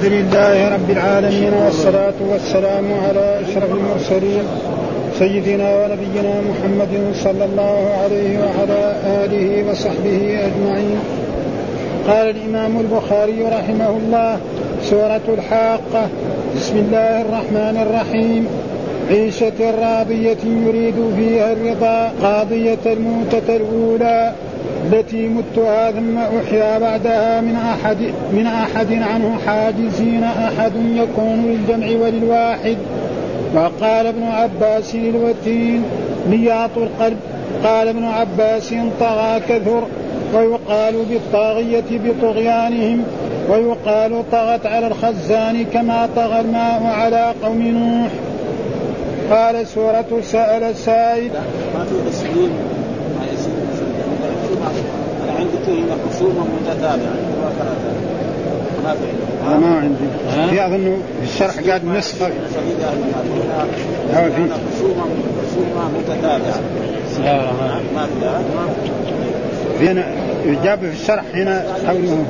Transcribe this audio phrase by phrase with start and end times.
[0.00, 4.44] الحمد لله رب العالمين والصلاة والسلام على أشرف المرسلين
[5.18, 8.94] سيدنا ونبينا محمد صلى الله عليه وعلى
[9.24, 11.00] آله وصحبه أجمعين.
[12.08, 14.38] قال الإمام البخاري رحمه الله
[14.82, 16.08] سورة الحاقة
[16.56, 18.46] بسم الله الرحمن الرحيم.
[19.10, 24.32] عيشة راضية يريد فيها الرضا قاضية الموتة الأولى.
[24.92, 27.96] التي متها ثم أحيا بعدها من أحد
[28.32, 32.76] من أحد عنه حاجزين أحد يكون للجمع وللواحد.
[33.54, 35.82] وقال ابن عباس للوتين
[36.30, 37.16] نياط القلب.
[37.64, 39.82] قال ابن عباس طغى كثر.
[40.34, 43.04] ويقال بالطاغية بطغيانهم.
[43.50, 48.10] ويقال طغت على الخزان كما طغى الماء على قوم نوح.
[49.30, 51.30] قال سورة سأل السائل
[55.68, 55.86] ما في تسليم أنا عندي.
[55.86, 57.14] هنا خصومه متتابعه
[58.84, 60.04] ما في ما عندي
[60.50, 62.26] في اظن في الشرح قاعد نسخة.
[62.26, 62.30] هو
[64.30, 64.46] في.
[64.74, 65.04] خصومه
[65.42, 66.60] خصومه متتابعه
[67.94, 68.06] ما
[69.78, 70.04] في هنا
[70.64, 72.24] جاب في الشرح هنا قوله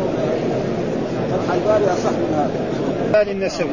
[1.30, 3.66] فتح الباري اصح من هذا قال النسبي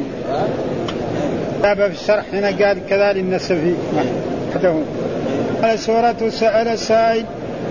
[1.64, 3.74] جاب في الشرح هنا قال كذلك النسبي
[4.56, 4.74] وحده
[5.64, 7.26] قال سورة سأل سائل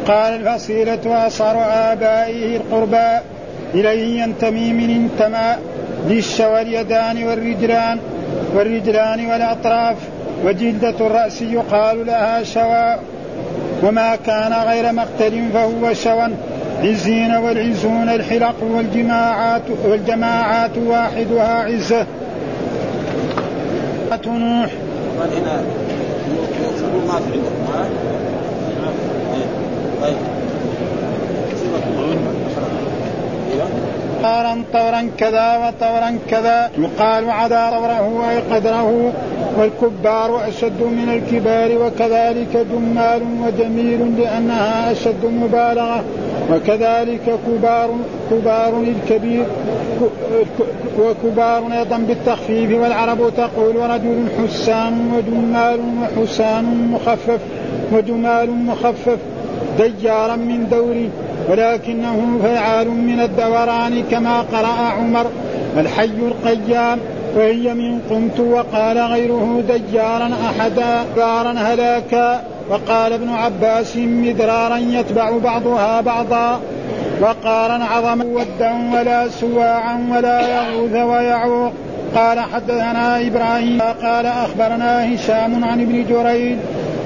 [0.09, 1.57] قال الفصيلة أصغر
[1.93, 3.19] آبائه القربى
[3.75, 5.57] إليه ينتمي من انتمى
[6.09, 7.99] للش واليدان والرجلان
[8.55, 9.97] والرجلان والأطراف.
[10.45, 13.03] وجلدة الرأس يقال لها شواء
[13.83, 16.29] وما كان غير مقتل فهو شوى.
[16.83, 22.07] عزين والعزون الحلق والجماعات والجماعات واحدها عزة.
[24.27, 24.71] نوح
[25.21, 25.63] هنا
[27.07, 27.97] ما في عندكم
[29.33, 29.49] طيب
[34.23, 39.13] طورا طورا كذا وطورا كذا يقال عدا طوره اي قدره
[39.59, 46.05] والكبار أشد من الكبار وكذلك جمال وجميل لأنها أشد مبالغة
[46.51, 47.91] وكذلك كبار
[48.31, 49.47] كبار الكبير
[50.99, 57.41] وكبار أيضا بالتخفيف والعرب تقول رجل حسان وجمال وحسان مخفف
[57.93, 59.19] وجمال مخفف
[59.83, 61.11] ديارا من دوري
[61.49, 65.27] ولكنه فعال من الدوران كما قرأ عمر.
[65.77, 66.99] الحي القيام
[67.37, 72.43] وهي من قمت وقال غيره ديارا أحدا دارا هلاكا.
[72.71, 76.61] وقال ابن عباس مدرارا يتبع بعضها بعضا.
[77.21, 81.73] وقارا عظما ودا ولا سواعا ولا يغوث ويعوق.
[82.17, 83.83] قال حدثنا إبراهيم.
[83.83, 86.57] قال أخبرنا هشام عن ابن جريج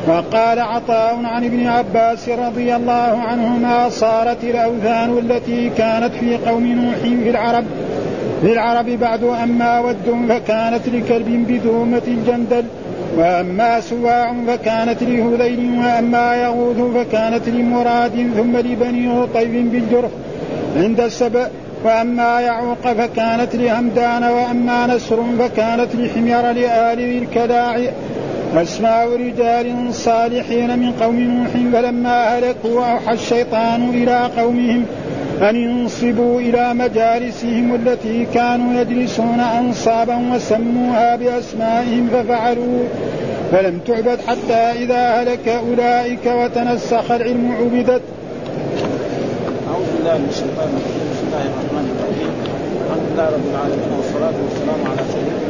[0.08, 6.96] وقال عطاء عن ابن عباس رضي الله عنهما صارت الأوثان التي كانت في قوم نوح
[6.96, 7.64] في العرب
[8.42, 12.64] في العرب بعد أما ود فكانت لكلب بذومة الجندل
[13.16, 20.10] وأما سواع فكانت لهذيل وأما يغوث فكانت لمراد ثم لبني طيب بالجرف
[20.76, 21.50] عند السبأ
[21.84, 27.80] وأما يعوق فكانت لهمدان وأما نسر فكانت لحمير لآل الكلاع
[28.54, 34.84] أسماء رجال صالحين من قوم نوح فلما هلكوا أوحى الشيطان إلى قومهم
[35.42, 42.84] أن ينصبوا إلى مجالسهم التي كانوا يجلسون أنصابا وسموها بأسمائهم ففعلوا
[43.52, 48.02] فلم تعبد حتى إذا هلك أولئك وتنسخ العلم عبدت.
[49.70, 52.32] أعوذ بالله من الشيطان الرجيم بسم الله الرحمن الرحيم
[52.84, 55.49] الحمد لله رب العالمين والصلاة والسلام على سيدنا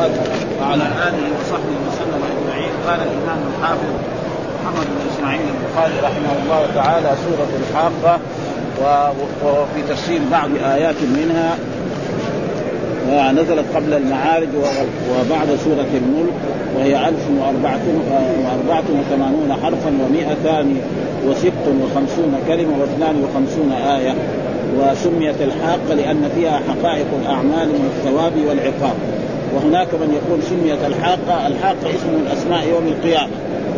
[0.00, 0.12] محمد
[0.60, 2.72] وعلى آله وصحبه وسلم أجمعين.
[2.86, 3.92] قال الإمام الحافظ
[4.64, 8.14] محمد بن إسماعيل البخاري رحمه الله تعالى سورة الحاقة
[9.44, 11.50] وفي تفسير بعض آيات منها
[13.32, 14.48] نزلت قبل المعارج
[15.10, 16.34] وبعد سورة الملك
[16.76, 20.66] وهي 1484 حرفا و200
[21.28, 24.14] وست وخمسون كلمة واثنان وخمسون آية.
[24.78, 28.94] وسميت الحاقة لأن فيها حقائق الأعمال من الثواب والعقاب.
[29.54, 31.46] وهناك من يقول سميت الحاقة.
[31.46, 33.32] الحاقة اسم من أسماء يوم القيامة.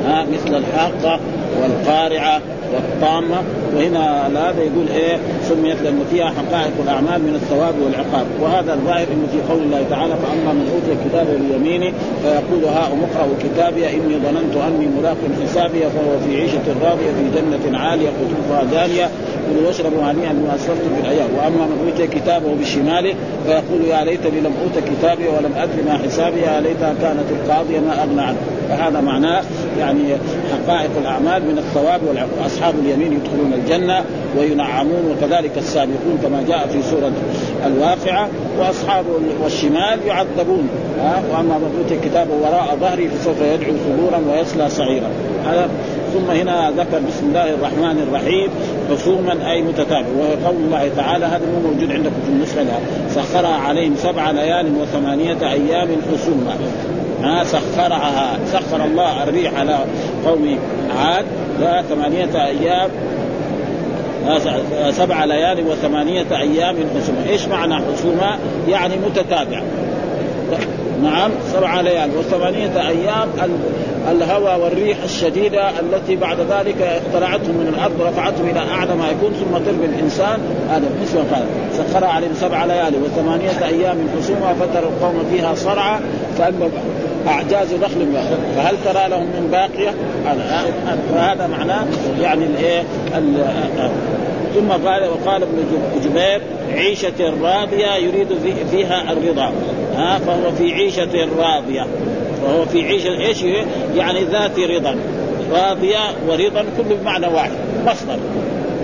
[0.06, 1.20] ها مثل الحاقة
[1.60, 2.40] والقارعة
[2.74, 3.42] والطامة.
[3.76, 5.16] وهنا هذا يقول إيه
[5.48, 8.26] سميت لأن فيها حقائق الأعمال من الثواب والعقاب.
[8.40, 13.34] وهذا الظاهر إنه في قول الله تعالى فأما من أوتي الكتاب بيمينه فيقول هاؤم اقرأوا
[13.44, 19.10] كتابي إني ظننت أني ملاق حسابي فهو في عيشة راضية في جنة عالية قطوفها دانية
[19.48, 21.28] كلوا واشربوا هنيئا بما اسلفتم في الأيام.
[21.36, 23.14] وأما من أوتي كتابه بشماله
[23.46, 28.02] فيقول يا ليتني لم أوت كتابي ولم أدر ما حسابي يا ليتها كانت القاضية ما
[28.02, 28.38] أغنى عنه.
[28.72, 29.42] فهذا معناه
[29.78, 30.16] يعني
[30.52, 32.00] حقائق الأعمال من الثواب
[32.40, 34.04] واصحاب اليمين يدخلون الجنة
[34.38, 37.12] وينعمون وكذلك السابقون كما جاء في سورة
[37.66, 38.28] الواقعة.
[38.58, 39.04] وأصحاب
[39.42, 40.68] والشمال يعذبون.
[41.32, 45.08] وأما من أوتي كتابه وراء ظهره فسوف يدعو ثبورا ويصلى سعيرا.
[45.46, 45.68] هذا
[46.14, 48.48] ثم هنا ذكر بسم الله الرحمن الرحيم.
[48.90, 50.06] خصوما أي متتابع.
[50.18, 52.66] وهو قول الله تعالى هذا مو موجود عندكم في النسخة
[53.10, 56.54] سخرها عليهم سبع ليال وثمانية أيام خصوما
[57.22, 59.78] ها سخرها سخر الله الريح على
[60.26, 60.58] قوم
[60.98, 61.24] عاد.
[61.88, 62.90] ثمانية أيام.
[64.90, 67.28] سبع ليال وثمانية أيام حسومة.
[67.28, 68.38] إيش معنى حسومة؟
[68.68, 69.62] يعني متتابعة
[71.02, 73.28] نعم سبع ليال وثمانية أيام
[74.10, 79.58] الهوى والريح الشديدة التي بعد ذلك اخترعتهم من الأرض ورفعتهم إلى أعلى ما يكون ثم
[79.58, 80.38] ترمي الإنسان
[80.70, 86.00] هذا مثل قال سخر عليهم سبع ليال وثمانية أيام حسومة فترى القوم فيها صرعى
[86.38, 86.68] فأما
[87.28, 88.06] أعجاز نخل
[88.56, 89.94] فهل ترى لهم من باقية؟
[91.14, 91.84] هذا معناه
[92.20, 92.82] يعني الإيه
[94.54, 95.64] ثم قال وقال ابن
[96.04, 96.40] جبير
[96.74, 98.28] عيشة راضية يريد
[98.70, 99.52] فيها الرضا.
[99.96, 101.86] ها فهو في عيشة راضية
[102.44, 103.42] وهو في عيشة إيش
[103.96, 104.96] يعني ذات رضا.
[105.52, 105.98] راضية
[106.28, 107.50] ورضا كله بمعنى واحد.
[107.86, 108.18] مصدر.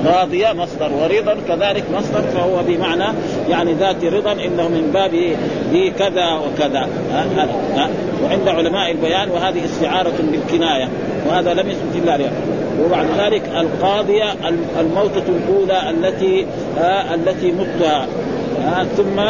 [0.06, 3.04] راضية مصدر ورضا كذلك مصدر فهو بمعنى
[3.48, 5.36] يعني ذات رضا إنه من باب
[5.98, 6.88] كذا وكذا.
[8.24, 10.88] وعند علماء البيان وهذه استعارة بالكناية
[11.28, 12.32] وهذا لم يثبت إلا عليها
[12.84, 14.32] وبعد ذلك القاضية
[14.80, 16.46] الموتة الأولى التي
[17.14, 18.06] التي متها.
[18.96, 19.20] ثم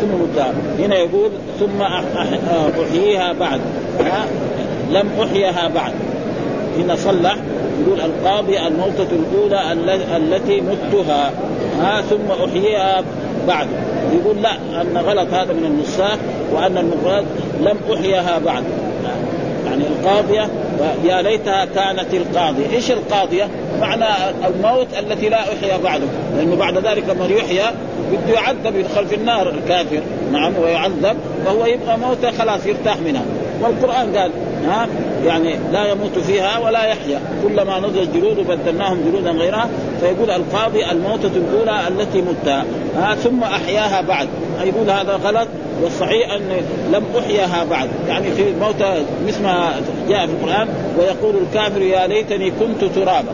[0.00, 0.52] ثم متها.
[0.78, 1.30] هنا يقول
[1.60, 1.82] ثم
[2.82, 3.60] أحييها بعد.
[4.90, 5.92] لم أحيها بعد.
[6.78, 7.36] هنا صلح.
[7.86, 9.72] يقول القاضية الموتة الأولى
[10.16, 11.32] التي متها.
[11.80, 13.02] ها ثم أحييها
[13.48, 13.66] بعد.
[14.12, 16.18] يقول لا أن غلط هذا من النساخ
[16.52, 17.24] وأن المفرد
[17.60, 18.64] لم أحيها بعد.
[19.66, 20.48] يعني القاضية
[21.04, 22.70] يا ليتها كانت القاضية.
[22.72, 23.48] إيش القاضية؟
[23.80, 24.04] معنى
[24.46, 26.06] الموت التي لا أحيا بعده.
[26.36, 27.64] لأنه بعد ذلك لما يحيى
[28.12, 30.00] بده يعذب يدخل في النار الكافر.
[30.32, 33.22] نعم ويعذب فهو يبقى موتة خلاص يرتاح منها.
[33.62, 34.30] والقرآن قال
[34.66, 34.88] ها؟
[35.26, 37.20] يعني لا يموت فيها ولا يحيا.
[37.42, 39.68] كلما نضجت جلود بدلناهم جلودا غيرها
[40.00, 42.64] فيقول القاضي الموتة الأولى التي متها.
[42.96, 44.28] ها؟ ثم أحياها بعد.
[44.64, 45.48] يقول هذا غلط
[45.82, 46.42] والصحيح أن
[46.92, 47.88] لم أحياها بعد.
[48.08, 49.72] يعني في الموتى مثل ما
[50.08, 50.68] جاء في القرآن
[50.98, 53.32] ويقول الكافر يا ليتني كنت ترابا.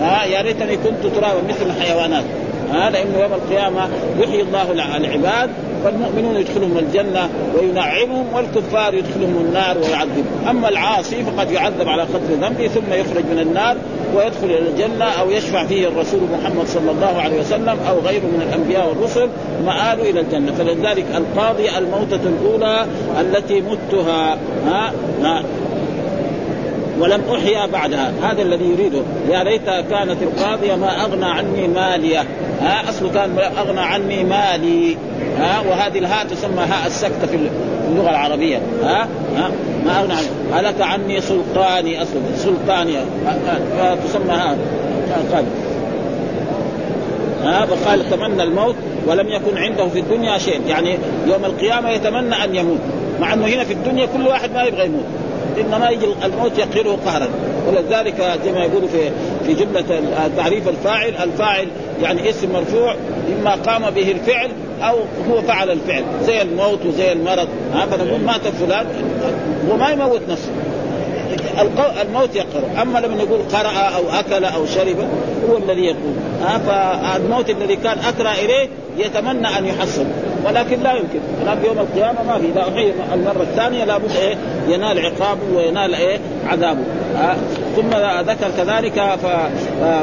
[0.00, 2.24] ها؟ يا ليتني كنت ترابا مثل الحيوانات.
[2.72, 5.50] ها؟ لأنه يوم القيامة يحيي الله العباد
[5.84, 12.68] فالمؤمنون يدخلهم الجنة وينعمهم والكفار يدخلهم النار ويعذبهم، أما العاصي فقد يعذب على قدر ذنبه
[12.68, 13.76] ثم يخرج من النار
[14.16, 18.46] ويدخل إلى الجنة أو يشفع فيه الرسول محمد صلى الله عليه وسلم أو غيره من
[18.48, 19.28] الأنبياء والرسل
[19.66, 22.86] مآل إلى الجنة، فلذلك القاضي الموتة الأولى
[23.20, 24.92] التي متها ها,
[25.22, 25.42] ها
[27.00, 28.12] ولم أحيا بعدها.
[28.22, 29.02] هذا الذي يريده.
[29.30, 32.24] يا ليتها كانت القاضية ما أغنى عني مالية.
[32.60, 34.96] ها اصله كان أغنى عني مالي.
[35.38, 37.38] ها؟ وهذه الهاء تسمى هاء السكتة في
[37.88, 38.60] اللغة العربية.
[38.82, 39.50] ها؟ ها؟
[39.86, 42.92] ما أغنى عني هلك عني سلطاني أصلا سلطاني.
[44.04, 44.58] تسمى هاء.
[45.32, 45.44] قال.
[47.44, 48.74] ها؟ وقال تمنى الموت
[49.06, 50.60] ولم يكن عنده في الدنيا شيء.
[50.68, 52.80] يعني يوم القيامة يتمنى أن يموت.
[53.20, 55.04] مع أنه هنا في الدنيا كل واحد ما يبغى يموت.
[55.60, 57.28] إنما يجي الموت يقهره قهرا.
[57.68, 59.10] ولذلك زي ما يقولوا في
[59.46, 60.00] في جملة
[60.36, 61.68] تعريف الفاعل الفاعل
[62.02, 62.94] يعني اسم مرفوع
[63.40, 64.48] إما قام به الفعل
[64.88, 64.96] أو
[65.30, 68.86] هو فعل الفعل زي الموت وزي المرض هذا نقول مات فلان
[69.70, 70.50] وما يموت نفسه.
[72.02, 72.82] الموت يقرأ.
[72.82, 74.96] أما لما نقول قرأ أو أكل أو شرب
[75.50, 76.14] هو الذي يقول.
[76.66, 80.04] فالموت الذي كان أكرى إليه يتمنى أن يحصل.
[80.46, 81.20] ولكن لا يمكن.
[81.42, 82.46] هناك يوم القيامة ما في.
[82.46, 84.36] إذا أحيي المرة الثانية لابد إيه؟
[84.68, 86.84] ينال عقابه وينال إيه؟ عذابه.
[87.76, 87.90] ثم
[88.30, 89.18] ذكر كذلك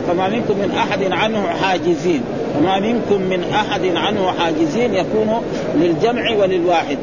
[0.07, 2.21] فما منكم من أحد عنه حاجزين.
[2.57, 5.41] وما منكم من أحد عنه حاجزين يكون
[5.75, 6.97] للجمع وللواحد.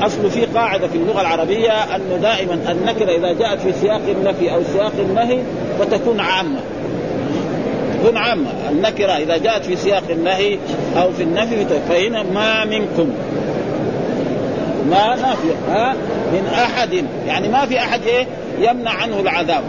[0.00, 4.62] أصل في قاعدة في اللغة العربية انه دائما النكرة إذا جاءت في سياق النفي أو
[4.72, 5.38] سياق النهي
[5.78, 6.60] فتكون عامة.
[8.02, 8.50] تكون عامة.
[8.70, 10.58] النكرة إذا جاءت في سياق النهي
[10.96, 13.08] أو في النفي فهنا ما منكم.
[14.90, 15.94] ما نافية ها؟
[16.32, 17.04] من أحد.
[17.26, 18.26] يعني ما في أحد إيه؟
[18.58, 19.62] يمنع عنه العذاب.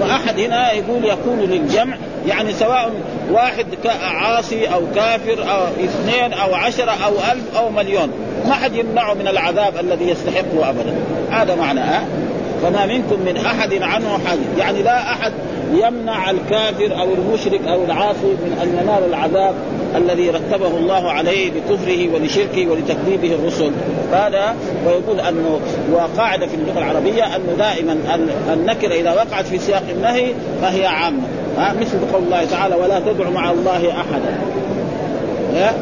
[0.00, 2.90] واحد هنا يقول يكون للجمع يعني سواء
[3.30, 3.66] واحد
[4.02, 8.10] عاصي أو كافر أو اثنين أو عشرة أو ألف أو مليون
[8.46, 10.94] ما حد يمنعه من العذاب الذي يستحقه ابدا.
[11.30, 12.04] هذا معنى ها؟
[12.62, 15.32] فما منكم من أحد عنه حاجز يعني لا أحد
[15.72, 19.54] يمنع الكافر أو المشرك أو العاصي من أن ينال العذاب
[19.96, 23.72] الذي رتبه الله عليه بكفره ولشركه ولتكذيبه الرسل.
[24.12, 25.60] هذا ويقول أنه
[25.92, 27.96] وقاعدة في اللغة العربية أنه دائما
[28.52, 31.41] النكره إذا وقعت في سياق النهي فهي عامة.
[31.58, 34.38] ها مثل قول الله تعالى ولا تدع مع الله أحدا.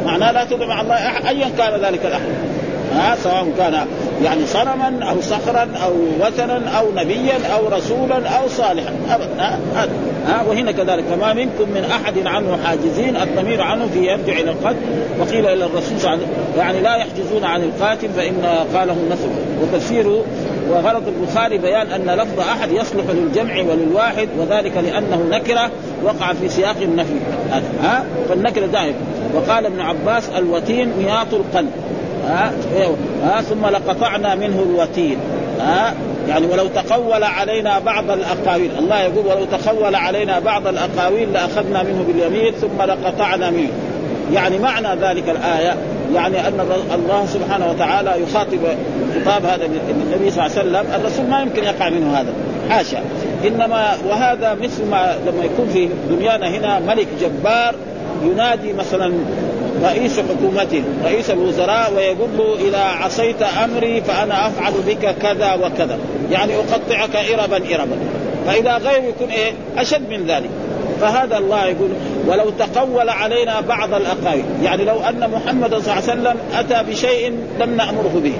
[0.06, 2.50] معناه لا تدع مع الله أحد ايا كان ذلك الأحد.
[2.94, 3.86] ها سواء كان
[4.24, 9.42] يعني صنما أو صخرا أو وثنا أو نبيا أو رسولا أو صالحا ابدا
[9.74, 9.88] ها,
[10.26, 14.76] ها وهنا كذلك فما منكم من أحد عنه حاجزين الضمير عنه في يرجع إلى القتل
[15.20, 16.18] وقيل إلى الرسول صلى
[16.58, 19.30] يعني لا يحجزون عن القاتل فإن قاله النسب
[19.62, 20.24] وتفسيره
[20.70, 25.70] وغرض البخاري بيان أن لفظ أحد يصلح للجمع وللواحد وذلك لأنه نكرة
[26.02, 27.14] وقع في سياق النفي.
[27.82, 28.94] ها؟ فالنكرة دائما.
[29.34, 31.70] وقال ابن عباس الوتين مياط القلب.
[32.28, 32.52] ها؟
[33.24, 35.18] ها؟ ثم لقطعنا منه الوتين.
[35.60, 35.94] ها؟
[36.28, 38.70] يعني ولو تقول علينا بعض الأقاويل.
[38.78, 43.70] الله يقول ولو تقول علينا بعض الأقاويل لأخذنا منه باليمين ثم لقطعنا منه.
[44.32, 45.76] يعني معنى ذلك الآية
[46.14, 46.60] يعني أن
[46.94, 48.58] الله سبحانه وتعالى يخاطب
[49.20, 52.32] خطاب هذا النبي صلى الله عليه وسلم الرسول ما يمكن يقع منه هذا
[52.70, 53.00] حاشا
[53.46, 57.74] إنما وهذا مثل ما لما يكون في دنيانا هنا ملك جبار
[58.24, 59.12] ينادي مثلا
[59.84, 65.98] رئيس حكومته رئيس الوزراء ويقول له إذا عصيت أمري فأنا أفعل بك كذا وكذا.
[66.30, 67.96] يعني أقطعك اربا اربا.
[68.46, 70.50] فاذا غير يكون إيه أشد من ذلك.
[71.00, 71.90] فهذا الله يقول
[72.26, 77.34] ولو تقول علينا بعض الاقاويل يعني لو أن محمد صلى الله عليه وسلم أتى بشيء
[77.60, 78.34] لم نأمره به.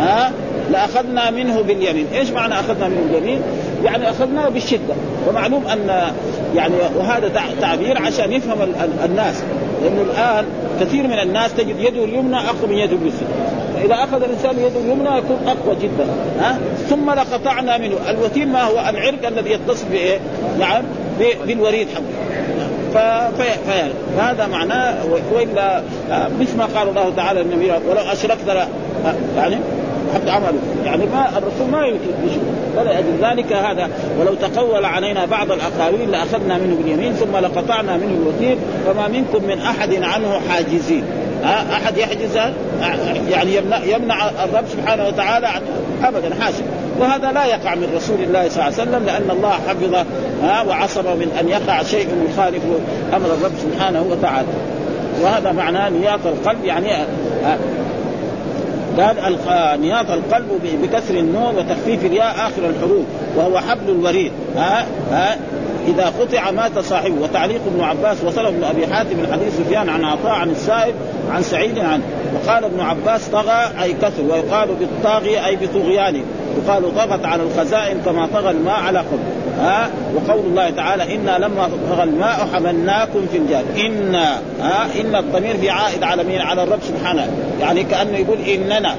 [0.00, 0.32] ها؟
[0.70, 3.40] لأخذنا منه باليمين، إيش معنى أخذنا منه باليمين؟
[3.84, 4.94] يعني أخذناه بالشدة،
[5.28, 6.12] ومعلوم أن
[6.54, 8.58] يعني وهذا تعبير عشان يفهم
[9.04, 9.42] الناس،
[9.82, 10.44] لأنه الآن
[10.80, 13.28] كثير من الناس تجد يده اليمنى أقوى من يده اليسرى،
[13.74, 16.06] فإذا أخذ الإنسان يده اليمنى يكون أقوى جدا،
[16.40, 16.58] ها؟
[16.90, 20.18] ثم لقطعنا منه، الوتين ما هو؟ العرق الذي يتصل بإيه؟
[20.58, 20.82] نعم
[21.46, 22.33] بالوريد حقه.
[24.16, 24.94] فهذا معناه
[25.32, 25.82] وإلا
[26.40, 28.68] مثل ما قال الله تعالى النبي ولو أشركت
[29.36, 29.56] يعني
[30.14, 30.58] حتى عمله.
[30.84, 32.40] يعني ما الرسول ما يشرك.
[32.76, 33.88] فلأجل ذلك هذا
[34.20, 39.58] ولو تقول علينا بعض الاقاويل لأخذنا منه باليمين ثم لقطعنا منه الوتين فما منكم من
[39.60, 41.04] أحد عنه حاجزين.
[41.44, 42.36] أحد يحجز
[43.30, 45.48] يعني يمنع, يمنع الرب سبحانه وتعالى
[46.04, 46.62] ابدا حاشا
[47.00, 50.04] وهذا لا يقع من رسول الله صلى الله عليه وسلم لأن الله حفظه
[50.68, 52.62] وعصم من أن يقع شيء يخالف
[53.16, 54.48] أمر الرب سبحانه وتعالى.
[55.22, 56.88] وهذا معناه نياط القلب يعني
[58.98, 60.48] قال نياط القلب
[60.82, 63.04] بكسر النون وتخفيف الياء آخر الحروف
[63.36, 65.36] وهو حبل الوريد ها ها.
[65.88, 70.04] إذا قطع مات صاحبه وتعليق ابن عباس وصل ابن أبي حاتم من حديث سفيان عن
[70.04, 70.94] عطاء عن السائب
[71.30, 72.02] عن سعيد عنه
[72.34, 76.20] وقال ابن عباس طغى أي كثر ويقال بالطاغي أي بطغيانه
[76.58, 79.18] يقال طغت على الخزائن كما طغى الماء على قبر.
[79.60, 85.56] ها؟ وقول الله تعالى إنا لما طغى الماء حملناكم في الجار إنا ها؟ إن الضمير
[85.56, 87.28] في عائد على مين؟ على الرب سبحانه.
[87.60, 88.94] يعني كأنه يقول إننا.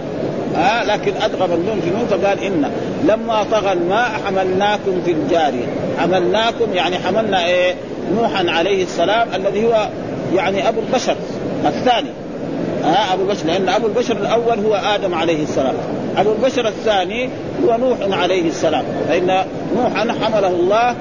[0.55, 2.71] ها؟ لكن أدغم النون في نون فقال ان
[3.07, 5.65] لما طغى الماء حملناكم في الجاريه
[6.00, 7.75] حملناكم يعني حملنا إيه؟
[8.15, 9.88] نوحا عليه السلام الذي هو
[10.35, 11.15] يعني أبو البشر
[11.65, 12.09] الثاني.
[12.83, 15.75] ها؟ أبو البشر لأن أبو البشر الأول هو آدم عليه السلام.
[16.17, 17.29] أبو البشر الثاني
[17.65, 18.84] هو نوح عليه السلام.
[19.07, 19.45] فإن
[19.77, 20.95] نوحا حمله الله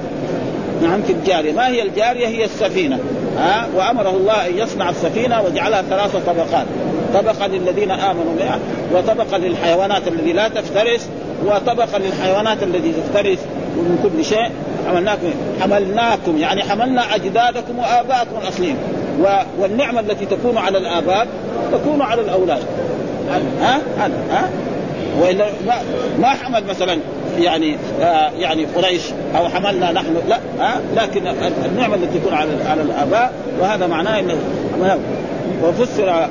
[0.83, 1.53] نعم في الجارية.
[1.53, 2.99] ما هي الجارية؟ هي السفينة.
[3.37, 6.65] ها؟ وأمره الله أن يصنع السفينة وجعلها ثلاث طبقات.
[7.13, 8.59] طبقة للذين آمنوا بها
[8.93, 11.09] وطبقة للحيوانات التي لا تفترس
[11.45, 13.39] وطبقة للحيوانات التي تفترس
[13.75, 14.49] من كل شيء.
[14.89, 18.75] حملناكم حملناكم يعني حملنا أجدادكم وآباءكم الأصليين.
[19.59, 21.27] والنعمة التي تكون على الآباء
[21.71, 22.63] تكون على الأولاد.
[23.61, 24.49] ها؟ ها؟ ها؟
[25.21, 25.73] وإلا ما,
[26.19, 26.99] ما حمل مثلا
[27.39, 29.01] يعني آه يعني قريش
[29.37, 31.27] أو حملنا نحن لا ها لكن
[31.65, 34.37] النعمة التي تكون على على الآباء وهذا معناه إن
[35.63, 36.27] وفسر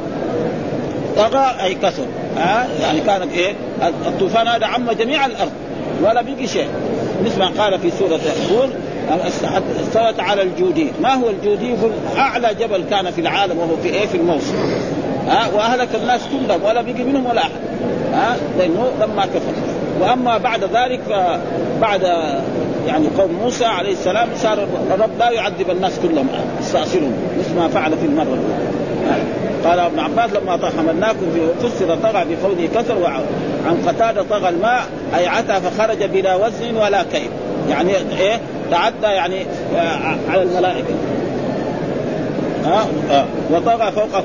[1.17, 2.05] طغى أي كثر
[2.37, 3.55] ها يعني كانت إيه
[4.07, 5.53] الطوفان هذا عم جميع الأرض
[6.03, 6.69] ولا بقي شيء.
[7.25, 8.21] مثل ما قال في سورة
[8.53, 8.71] هود
[9.81, 10.87] استوت على الجودي.
[11.03, 14.55] ما هو الجودي؟ يقول أعلى جبل كان في العالم وهو في إيه؟ في الموصل.
[15.29, 17.51] ها وأهلك الناس كلهم ولا بقي منهم ولا أحد.
[18.13, 19.53] ها لأنه لما كفر.
[20.01, 21.01] وأما بعد ذلك
[21.81, 22.03] بعد
[22.87, 26.29] يعني قوم موسى عليه السلام صار الرب لا يعذب الناس كلهم
[26.61, 28.39] يستأصلهم مثل ما فعل في المرة.
[29.65, 34.83] قال ابن عباس لما حملناكم في فسر طغى بقوله كثر وعن قتادة طغى الماء
[35.17, 37.31] أي عتى فخرج بلا وزن ولا كيد.
[37.69, 38.41] يعني إيه؟
[38.71, 40.95] تعدى يعني آه، على الملائكة.
[42.65, 42.87] ها؟
[43.53, 44.21] وطغى فوق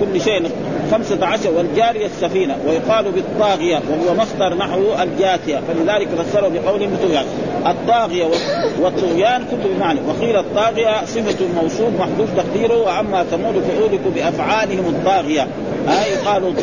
[0.00, 0.50] كل شيء
[0.92, 5.60] خمسة عشر والجارية السفينة ويقال بالطاغية وهو مصدر نحو الجاتية.
[5.68, 7.24] فلذلك فسره بقول طغيان
[7.66, 8.24] الطاغية
[8.80, 10.00] والطغيان كله بمعنى.
[10.08, 15.46] وقيل الطاغية صفة موصوف محذوف تقديره وأما ثمود فأولكوا بأفعالهم الطاغية.
[15.88, 16.54] آه يقال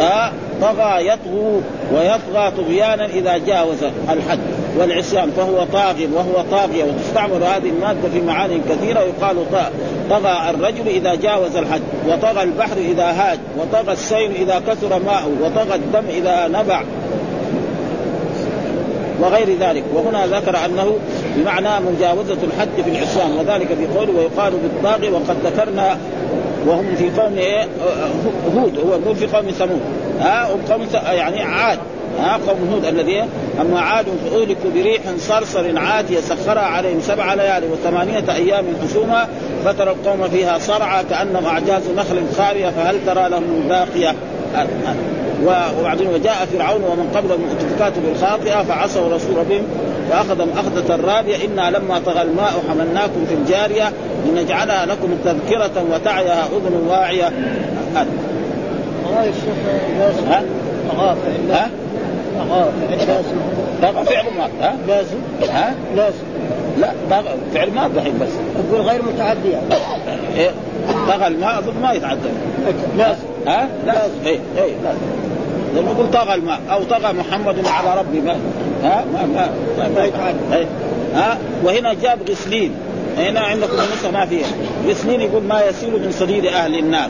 [0.00, 1.60] آه طغى يطغو
[1.94, 4.38] ويطغى طغيانا إذا جاوز الحد.
[4.78, 6.84] والعصيان فهو طاغ وهو طاغية.
[6.84, 9.00] وتستعمل هذه المادة في معاني كثيرة.
[9.00, 9.36] يقال
[10.10, 15.74] طغى الرجل إذا جاوز الحد وطغى البحر إذا هاج وطغى السيل إذا كثر ماءه وطغى
[15.74, 16.82] الدم إذا نبع
[19.20, 19.84] وغير ذلك.
[19.94, 20.96] وهنا ذكر أنه
[21.36, 23.32] بمعنى مجاوزة الحد في العصيان.
[23.38, 25.98] وذلك في قوله ويقال بالطاغي وقد ذكرنا
[26.66, 27.66] وهم في قوم إيه؟
[28.56, 29.80] هود هو في قوم ثمود.
[30.20, 31.78] ها؟ وقوم يعني عاد.
[32.18, 33.24] ها قوم هود الذي
[33.60, 39.28] أما عاد فاهلكوا بريح صرصر عاتيه سخرها عليهم سبع ليال وثمانية أيام حسوما
[39.64, 44.14] فترى القوم فيها صرعى كانهم أعجاز نخل خارية فهل ترى لهم من باقيه
[45.80, 49.62] وبعدين وجاء فرعون ومن قبل المؤتفكات بالخاطئة فعصوا رسول ربهم
[50.10, 53.92] فأخذهم أخذة رابية إنا لما طغى الماء حملناكم في الجارية
[54.26, 57.32] لنجعلها لكم تذكرة وتعيها أذن واعية
[57.94, 58.06] ها؟
[61.50, 61.70] ها؟
[63.82, 65.16] طغى فعل ما ها؟ لازم
[65.50, 66.24] ها؟ لازم.
[66.78, 68.28] لا طغى فعل ما دحين بس.
[68.68, 69.60] تقول غير متعدية.
[70.36, 70.50] إيه؟
[71.08, 72.28] طغى الماء اظن ما يتعدى.
[72.98, 74.26] لازم ها؟ لازم.
[74.26, 75.00] اي اي لازم
[75.76, 78.36] لما يقول طغى الماء أو طغى محمد على ربي ما
[78.82, 80.38] ها؟ ما ما ما, ما يتعدى.
[80.52, 80.66] إيه؟
[81.14, 82.74] ها؟ وهنا جاب غسلين.
[83.18, 84.46] هنا عندكم النسخه ما فيها.
[84.88, 87.08] غسلين يقول ما يسيل من صديد أهل النار.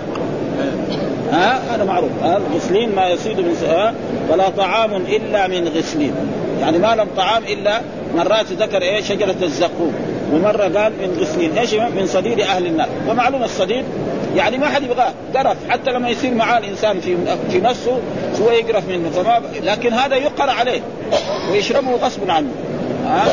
[1.32, 2.10] ها؟ هذا معروف.
[2.22, 3.94] ها؟ الغسلين ما يصيد من ها؟
[4.30, 6.14] ولا طعام إلا من غسلين.
[6.60, 7.80] يعني ما لم طعام إلا
[8.14, 9.94] مرات ذكر إيه؟ شجرة الزقوم.
[10.32, 11.58] ومره قال من غسلين.
[11.58, 12.88] إيش؟ من صديد أهل النار.
[13.08, 13.84] ومعلوم الصديد
[14.36, 15.12] يعني ما حد يبغاه.
[15.36, 15.56] قرف.
[15.68, 17.16] حتى لما يصير معاه الإنسان في
[17.50, 17.98] في نفسه
[18.38, 19.10] شوية يقرف منه.
[19.10, 20.80] فما لكن هذا يقر عليه.
[21.50, 22.48] ويشربه غصب عنه.
[23.06, 23.24] ها؟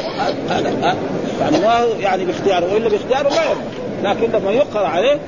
[0.49, 0.95] هذا
[1.41, 2.73] يعني ما هو يعني باختياره.
[2.73, 3.61] وإلا باختياره ما يرضى.
[4.03, 5.19] لكن لما يقر عليه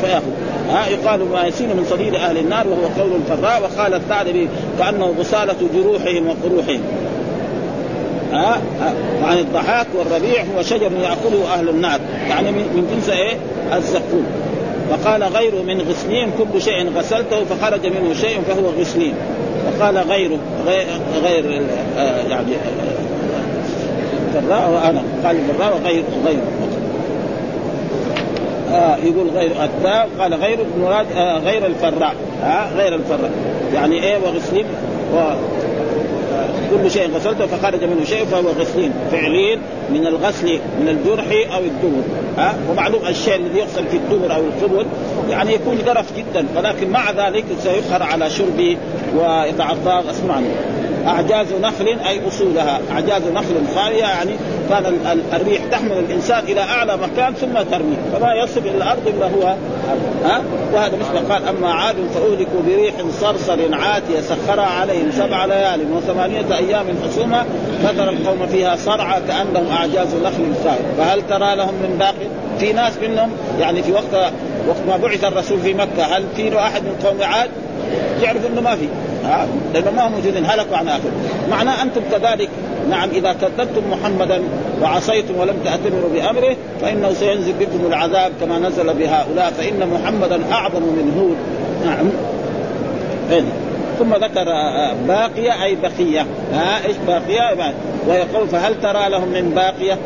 [0.00, 0.22] فيأخذ.
[0.70, 5.56] ها يقال ما يسين من صديد أهل النار وهو قول الفراء وقال الثعلبي كأنه غسالة
[5.74, 6.80] جروحهم وقروحهم.
[8.32, 8.60] ها
[9.24, 12.00] عن الضحاك والربيع هو شجر يأكله أهل النار.
[12.28, 13.36] يعني من جنس إيه؟
[13.76, 14.26] الزقوم
[14.90, 19.14] وقال غيره من غسلين كل شيء غسلته فخرج منه شيء فهو غسلين.
[19.66, 20.86] وقال غيره غير,
[21.24, 21.62] غير
[21.98, 22.52] آه يعني
[24.34, 25.02] الفراء وأنا.
[25.24, 26.42] قال الفراء وغير غيره.
[28.74, 32.14] آه يقول غير التاء قال غير المراد آه غير الفراء.
[32.44, 33.30] آه غير الفراء.
[33.74, 34.64] يعني إيه وغسلين
[35.14, 35.18] و
[36.70, 38.92] كل شيء غسلته فخرج منه شيء فهو غسلين.
[39.12, 39.58] فعلين
[39.90, 42.02] من الغسل من الجرح أو الدبر.
[42.38, 44.86] ها ومعلوم الشيء الذي يغسل في الدبر أو القبل
[45.30, 48.76] يعني يكون جرف جدا ولكن مع ذلك سيخر على شربه
[49.16, 50.48] ويتعطى غصب عنه
[51.06, 52.80] أعجاز نخل أي أصولها.
[52.92, 54.30] أعجاز نخل خالية يعني
[54.68, 59.56] كان الريح تحمل الإنسان إلى أعلى مكان ثم ترميه فما يصل إلى الأرض إلا هو
[60.24, 66.56] ها؟ وهذا مثل قال أما عاد فأهلكوا بريح صرصر عاتية سخرها عليهم سبع ليال وثمانية
[66.56, 67.44] أيام حسوما
[67.82, 72.92] فترى القوم فيها صرعى كأنهم أعجاز نخل خاليه فهل ترى لهم من باقي؟ في ناس
[73.02, 74.32] منهم يعني في وقت
[74.68, 77.50] وقت ما بعث الرسول في مكة هل في أحد من قوم عاد؟
[78.22, 78.88] يعرف إنه ما في.
[79.74, 81.10] لأنه ما هم موجودين هلكوا عن آخر.
[81.50, 82.48] معناه أنتم كذلك
[82.90, 84.42] نعم إذا كذبتم محمدا
[84.82, 91.12] وعصيتم ولم تأتمروا بأمره فإنه سينزل بكم العذاب كما نزل بهؤلاء فإن محمدا أعظم من
[91.18, 91.36] هود.
[91.86, 92.06] نعم.
[93.30, 93.52] هنا.
[93.98, 94.44] ثم ذكر
[95.08, 96.26] باقية أي بقية.
[96.52, 97.74] ها إيش باقية؟
[98.08, 99.98] ويقول فهل ترى لهم من باقية؟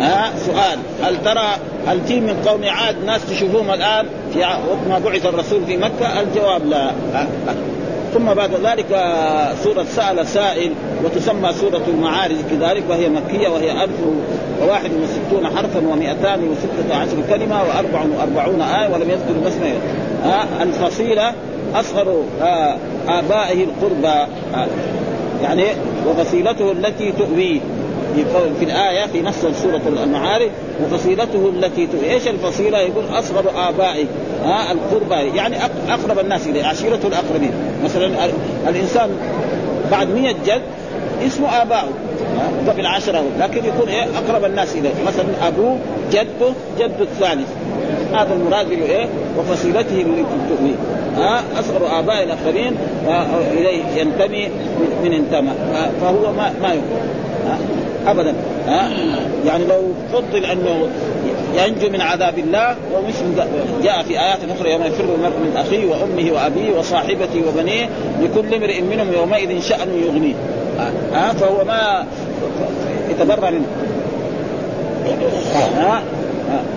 [0.00, 0.78] ها سؤال.
[1.02, 1.48] هل ترى
[1.86, 6.20] هل في من قوم عاد ناس تشوفوهم الآن؟ في وقت ما بعث الرسول في مكة؟
[6.20, 6.90] الجواب لا.
[8.14, 8.86] ثم بعد ذلك
[9.64, 10.72] سورة سأل سائل
[11.04, 14.00] وتسمى سورة المعارج كذلك وهي مكية وهي ألف
[14.62, 19.62] وواحد وستون حرفا ومئتان وستة عشر كلمة وأربع وأربعون آية ولم يذكر باسم
[20.24, 21.32] آه الفصيلة
[21.74, 22.76] أصغر آه
[23.08, 24.26] آبائه القربى.
[24.54, 24.66] آه
[25.42, 25.64] يعني
[26.08, 27.60] وفصيلته التي تؤويه
[28.58, 30.50] في الآية في نص سورة المعارف
[30.84, 34.06] وفصيلته التي إيش الفصيلة؟ يقول أصغر آبائه
[34.44, 35.56] ها القربى يعني
[35.88, 37.50] أقرب الناس إليه عشيرته الأقربين.
[37.84, 38.10] مثلا
[38.68, 39.10] الإنسان
[39.90, 40.62] بعد مية جد
[41.26, 41.88] اسمه آباؤه
[42.68, 44.90] قبل عشرة لكن يكون إيه؟ أقرب الناس إليه.
[45.06, 45.78] مثلا أبوه
[46.12, 47.48] جده جد الثالث
[48.12, 49.06] هذا المراد إيه؟
[49.38, 50.74] وفصيلته التي تؤويه
[51.16, 52.76] ها أصغر اباء الاخرين
[53.52, 54.48] إليه ينتمي
[55.04, 55.52] من انتمى.
[56.00, 57.00] فهو ما ما يكون
[58.06, 58.34] ابدا.
[58.66, 58.90] ها؟
[59.46, 60.88] يعني لو فضل أنه
[61.56, 63.24] ينجو من عذاب الله ومثل
[63.82, 67.88] جاء في آيات أخرى يوم يفر المرء من أخيه وأمه وأبيه وصاحبته وبنيه
[68.22, 70.34] لكل امرئ منهم يومئذ شأن يغنيه.
[71.12, 72.06] ها؟ فهو ما
[73.10, 73.66] يتبرى منه.
[75.76, 76.02] ها؟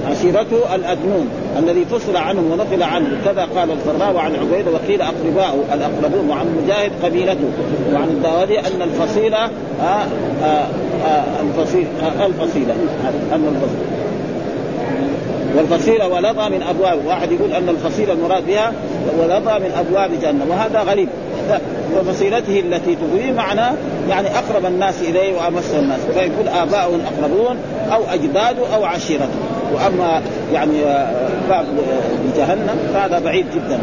[0.09, 3.07] عشيرته الادنون الذي فصل عنه ونقل عنه.
[3.25, 7.49] كذا قال الفراء وعن عبيده وقيل اقرباؤه الأقربون وعن مجاهد قبيلته.
[7.93, 9.43] وعن الداودي أن الفصيله
[9.81, 10.05] آآ
[10.43, 11.87] آآ الفصيله
[12.25, 12.73] الفصيله
[13.33, 13.97] أن الفصيله
[15.57, 18.73] والفصيلة ولظى من أبواب واحد يقول أن الفصيلة المراد بها
[19.19, 20.49] ولظى من أبواب جهنم.
[20.49, 21.09] وهذا غريب.
[21.95, 23.73] وفصيلته التي تغويه معناه
[24.09, 25.99] يعني أقرب الناس إليه وأمس الناس.
[26.13, 27.57] فيقول آباؤه الأقربون
[27.93, 29.46] أو أجداده أو عشيرته.
[29.73, 30.21] وأما
[30.53, 30.81] يعني
[31.49, 31.65] باب
[32.37, 33.79] جهنم فهذا بعيد جدا.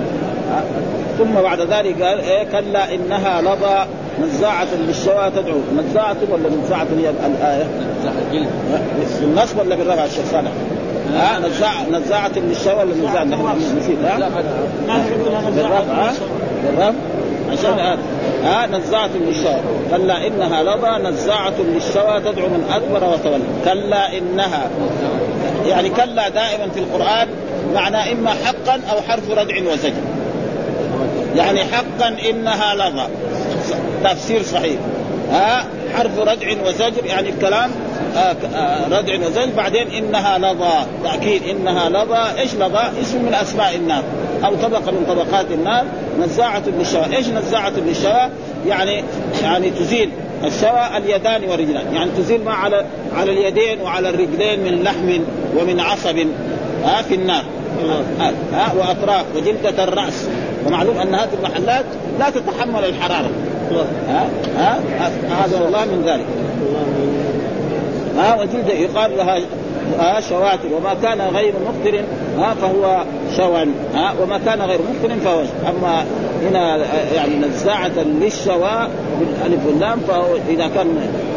[1.19, 3.87] ثم بعد ذلك قال إيه كلا إنها لظى
[4.23, 5.59] نزاعة للشوى تدعو.
[5.79, 7.65] نزاعة ولا نزاعة هي الآية؟
[9.19, 10.51] في النصب ولا بالرفع الشيخ صالح؟
[11.15, 13.25] ها نزاعة نزاعة للشوى ولا نزاعة
[13.79, 14.31] نسيت ها؟
[15.51, 16.13] بالرفع
[16.67, 16.95] بالرفع
[17.53, 17.99] عشان.
[18.45, 19.57] ها نزاعة للشوى
[19.91, 23.45] كلا إنها لظى نزاعة للشوى تدعو من أدبر وتولى.
[23.65, 24.71] كلا إنها
[25.67, 27.29] يعني كلا دائما في القرآن
[27.75, 29.93] معنى إما حقا أو حرف ردع وزجر.
[31.37, 33.07] يعني حقا إنها لظى.
[34.05, 34.77] تفسير صحيح.
[35.33, 35.65] ها؟
[35.97, 37.71] حرف ردع وزجر يعني الكلام
[38.17, 39.51] آه آه ردع وزجر.
[39.57, 40.87] بعدين إنها لظى.
[41.05, 42.41] تأكيد إنها لظى.
[42.41, 44.03] إيش لظى؟ اسم من أسماء النار.
[44.45, 45.85] أو طبقة من طبقات النار.
[46.21, 48.29] نزاعة للشوى، إيش نزاعة للشوى؟
[48.67, 49.05] يعني
[49.43, 50.11] يعني تزيل
[50.45, 52.85] الشوى اليدان والرجلان، يعني تزيل ما على
[53.17, 55.21] على اليدين وعلى الرجلين من لحم
[55.59, 56.19] ومن عصب
[56.85, 57.45] ها في النار.
[58.53, 60.29] ها, وأطراف وجلدة الرأس.
[60.67, 61.85] ومعلوم أن هذه المحلات
[62.19, 63.31] لا تتحمل الحرارة.
[64.09, 64.79] ها ها
[65.29, 66.27] هذا الله من ذلك.
[68.19, 69.39] ها وجلد يقال لها
[69.99, 70.69] ها شواتر.
[70.73, 72.01] وما كان غير مقتر
[72.39, 73.05] ها فهو
[73.37, 76.05] شوى ها وما كان غير مقتر فهو أما
[76.43, 76.77] هنا
[77.15, 78.89] يعني نزاعة للشوى
[79.21, 80.87] بالألف واللام فهو إذا كان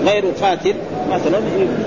[0.05, 0.73] غير قاتل
[1.11, 1.39] مثلا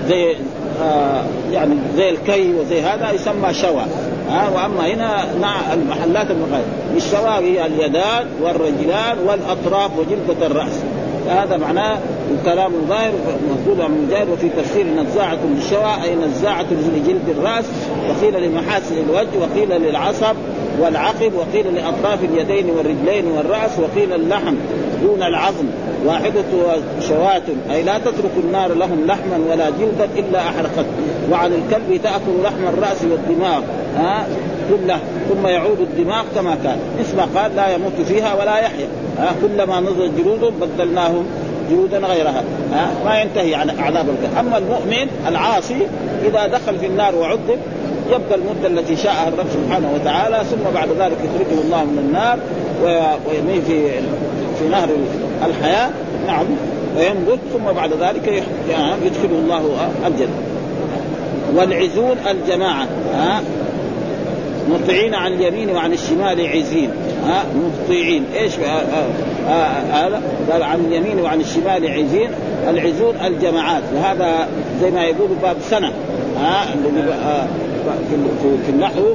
[0.09, 0.37] زي
[0.81, 3.83] آه يعني زي الكي وزي هذا يسمى شوى.
[4.31, 6.67] ها وأما هنا مع المحلات المغايرة
[6.97, 10.81] الشوى هي اليدان والرجلان والأطراف وجلدة الرأس.
[11.27, 11.99] فهذا معناه
[12.31, 13.13] الكلام الظاهر
[13.51, 17.65] مقول عن مجاهد وفي تفسير نزاعة للشوى أي نزاعة لجلد الرأس.
[18.09, 20.37] وقيل لمحاسن الوجه وقيل للعصب
[20.81, 24.55] والعقب وقيل لأطراف اليدين والرجلين والرأس وقيل اللحم
[25.03, 25.67] دون العظم.
[26.07, 26.45] واحدة
[27.09, 30.87] شواة أي لا تترك النار لهم لحما ولا جلدا إلا أحرقت.
[31.31, 33.61] وعن الكلب تأكل لحم الرأس والدماغ.
[33.97, 34.27] ها؟
[34.71, 34.99] كله.
[35.29, 36.79] ثم يعود الدماغ كما كان.
[37.01, 38.87] اسمع قال لا يموت فيها ولا يحيا.
[39.19, 41.27] ها؟ كلما نضج جلودهم بدلناهم
[41.71, 42.45] جلودا غيرها.
[42.73, 45.87] ها؟ ما ينتهي عن عذاب القبر أما المؤمن العاصي
[46.27, 47.59] إذا دخل في النار وعذب
[48.07, 52.39] يبقى المدة التي شاءها الرب سبحانه وتعالى ثم بعد ذلك يخرجه الله من النار
[52.83, 53.91] ويمي في
[54.59, 54.89] في نهر
[55.47, 55.91] الحياة
[56.27, 56.45] نعم
[56.99, 58.43] وينبت ثم بعد ذلك
[59.05, 60.35] يدخله الله الجنة.
[61.57, 63.43] والعزون الجماعة ها
[64.71, 66.91] مطيعين عن اليمين وعن الشمال عزين
[67.27, 67.45] ها
[67.87, 68.53] مطيعين إيش؟
[69.93, 70.23] هذا؟
[70.53, 72.31] قال عن اليمين وعن الشمال عزين.
[72.69, 73.83] العزون الجماعات.
[73.95, 74.49] وهذا
[74.83, 75.93] زي ما يقولوا باب سنة
[76.41, 76.65] ها
[78.67, 79.15] في النحو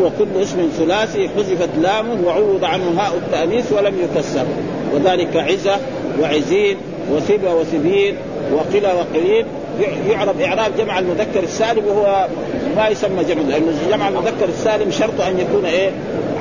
[0.00, 4.44] هو كل اسم ثلاثي حذفت لامه وعوض عنه هاء التأنيث ولم يكسر.
[4.94, 5.76] وذلك عزة
[6.20, 6.76] وعزين
[7.12, 8.16] وثبة وثبين
[8.52, 9.46] وقلة وقليل.
[10.10, 12.26] يعرب إعراب جمع المذكر السالم وهو
[12.76, 15.90] ما يسمى جمع لأنه جمع المذكر السالم شرط أن يكون إيه؟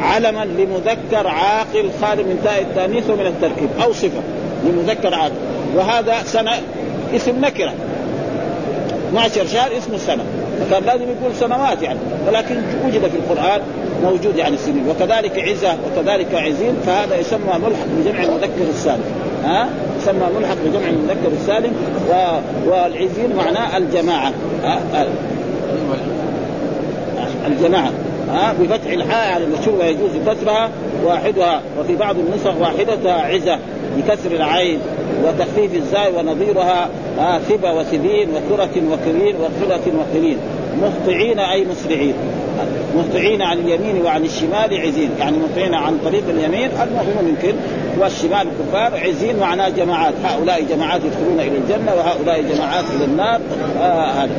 [0.02, 4.22] علما لمذكر عاقل خالي من تاء التأنيث ومن التركيب أو صفة
[4.66, 5.34] لمذكر عاقل.
[5.76, 6.52] وهذا سنة
[7.16, 7.74] اسم نكرة.
[9.10, 10.24] 12 شهر اسمه سنة.
[10.70, 12.00] فكان لازم يقول سنوات يعني.
[12.28, 13.62] ولكن وجد في القرآن
[14.04, 19.04] موجود يعني السنين وكذلك عزة وكذلك عزين فهذا يسمى ملحق بجمع المذكر السالم.
[19.46, 21.74] ها؟ يسمى ملحق بجمع المذكر السالم
[22.10, 22.14] و...
[22.70, 24.32] والعزين معناه الجماعة.
[24.64, 24.80] ها؟
[27.48, 27.92] الجماعة.
[28.30, 30.70] ها؟ بفتح الحاء على المشهور ويجوز كسرها
[31.06, 33.60] واحدها وفي بعض النسخ واحدتها عزة
[33.98, 34.80] بكسر العين
[35.24, 36.90] وتخفيف الزاي ونظيرها.
[37.50, 40.38] ثبة وثبين وكرة وكرين وقلة وقلين
[40.82, 42.14] مهطعين أي مسرعين.
[42.96, 45.10] مهطعين عن اليمين وعن الشمال عزين.
[45.20, 47.56] يعني مهطعين عن طريق اليمين المؤمنون يمكن
[48.00, 50.14] والشمال الكفار عزين معناه جماعات.
[50.24, 53.40] هؤلاء جماعات يدخلون إلى الجنة وهؤلاء جماعات إلى النار.
[53.82, 54.32] آه هذا.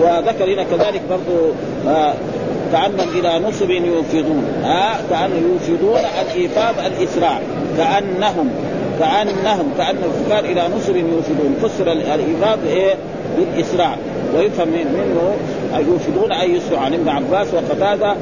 [0.00, 1.52] وذكر هنا كذلك برضو
[1.88, 2.14] آه
[2.72, 4.44] كأنهم إلى نصب يوفضون.
[4.64, 7.40] ها آه كأنهم يوفضون الإيفاض الإسراع.
[7.78, 8.50] كأنهم
[8.98, 11.56] كأنهم كأن الكفار إلى نصب يوفضون.
[11.62, 12.94] فسر الإيفاض إيه؟
[13.38, 13.96] بالإسراع.
[14.36, 15.34] ويفهم منه
[15.88, 16.80] يوفدون أي يسرع.
[16.80, 18.14] عن ابن عباس وقتادة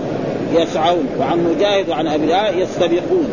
[0.55, 3.29] يسعون وعن مجاهد وعن أبي يستبقون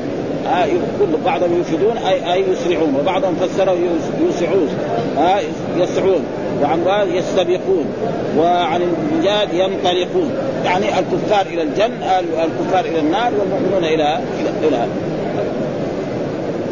[0.47, 0.65] آه
[0.99, 2.95] كل بعضهم يفيدون اي أي يسرعون.
[2.99, 3.75] وبعضهم فسروا
[4.21, 4.69] يوسعون
[5.17, 5.39] آه
[5.77, 6.23] يسعون.
[6.61, 7.85] وعن يستبقون
[8.37, 10.31] وعن المجاد ينطلقون.
[10.65, 14.87] يعني الكفار إلى الجنة الكفار إلى النار والمؤمنون إلى إلى, إلى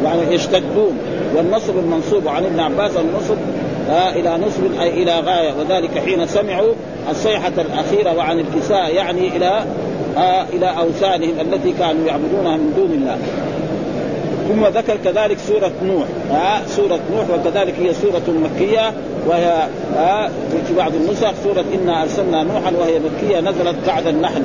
[0.04, 0.98] يعني يشتدون.
[1.36, 3.36] والنصب المنصوب عن ابن عباس النصب
[3.90, 5.52] آه إلى نصب أي إلى غاية.
[5.60, 6.72] وذلك حين سمعوا
[7.10, 9.64] الصيحة الأخيرة وعن الكساء يعني إلى
[10.16, 13.16] آه إلى أوثانهم التي كانوا يعبدونها من دون الله.
[14.48, 16.04] ثم ذكر كذلك سورة نوح.
[16.32, 18.92] آه سورة نوح وكذلك هي سورة مكية
[19.26, 19.68] وهي
[20.66, 24.42] في بعض النسخ سورة إنا أرسلنا نوحا وهي مكية نزلت بعد النحل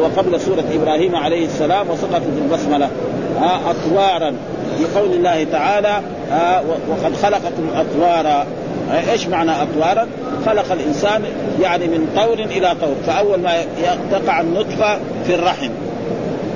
[0.00, 2.90] وقبل سورة إبراهيم عليه السلام وسقطت البسملة.
[3.70, 4.34] أطوارا
[4.78, 6.00] في قول الله تعالى
[6.88, 8.46] وقد خلقكم أطوارا.
[8.90, 10.06] إيش معنى أطوارا؟
[10.46, 11.24] خلق الإنسان
[11.62, 13.52] يعني من طور إلى طور، فأول ما
[14.10, 15.70] تقع النطفة في الرحم.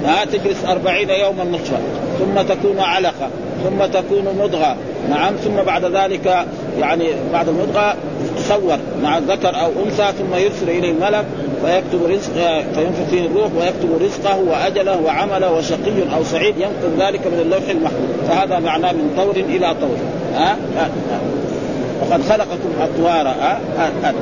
[0.05, 1.77] ها تجلس أربعين يوما نطفة
[2.19, 3.29] ثم تكون علقة
[3.65, 4.77] ثم تكون مضغة.
[5.11, 6.47] نعم ثم بعد ذلك
[6.81, 7.95] يعني بعد المضغة
[8.37, 11.25] تصور مع ذكر أو أنثى ثم يرسل إليه الملك
[11.65, 12.33] فيكتب رزق
[12.75, 18.29] فينفخ فيه الروح ويكتب رزقه وأجله وعمله وشقي أو سعيد ينقل ذلك من اللوح المحفوظ.
[18.29, 19.97] فهذا معناه من طور إلى طور.
[20.35, 20.89] ها, ها؟
[22.01, 24.15] وقد خلقكم أطوارا ها؟ ها؟ ها؟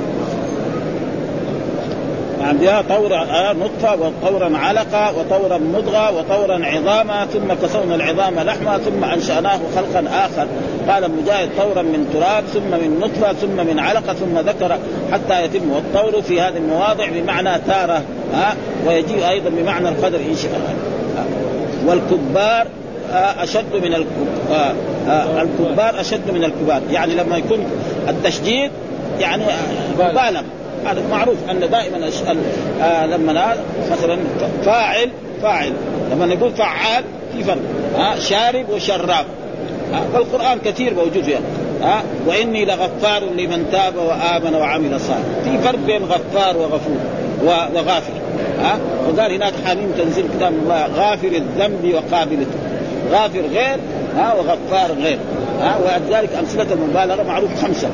[2.45, 9.59] عندها طورا نطفة وطورا علقة وطورا مضغة وطورا عظاما ثم كسونا العظام لحما ثم أنشأناه
[9.77, 10.47] خلقا آخر
[10.89, 14.79] قال مجاهد طورا من تراب ثم من نطفة ثم من علقة ثم ذكر
[15.13, 18.03] حتى يتم والطور في هذه المواضع بمعنى تارة
[18.35, 18.55] ها
[18.87, 20.75] ويجيء أيضا بمعنى القدر إن شاء الله
[21.87, 22.67] والكبار
[23.43, 24.75] أشد من الكبار
[26.01, 26.83] أشد من الكبار.
[26.91, 27.59] يعني لما يكون
[28.09, 28.71] التشديد
[29.21, 29.43] يعني
[29.95, 30.43] مبالغ.
[30.87, 32.11] هذا معروف أن دائما
[32.83, 33.57] آه لما
[33.93, 34.19] مثلا
[34.65, 35.11] فاعل
[35.43, 35.73] فاعل.
[36.13, 37.63] لما نقول فعال في فرق.
[37.97, 39.27] ها شارب وشراب.
[40.13, 41.41] فالقرآن كثير موجود فيها
[41.83, 46.97] ها وإني لغفار لمن تاب وآمن وعمل صالحا في فرق بين غفار وغفور
[47.45, 48.13] وغافر
[48.61, 52.47] ها وقال هناك حميم تنزيل كتاب الله غافر الذنب وقابل
[53.13, 53.79] غافر غير
[54.17, 55.19] ها وغفار غير.
[55.61, 57.89] ها ولذلك امثله المبالغة معروف خمسة.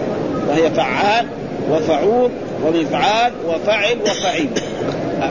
[0.49, 1.27] وهي فعال
[1.73, 2.31] وفعول
[2.67, 4.49] ومفعال وفعل وفعيل.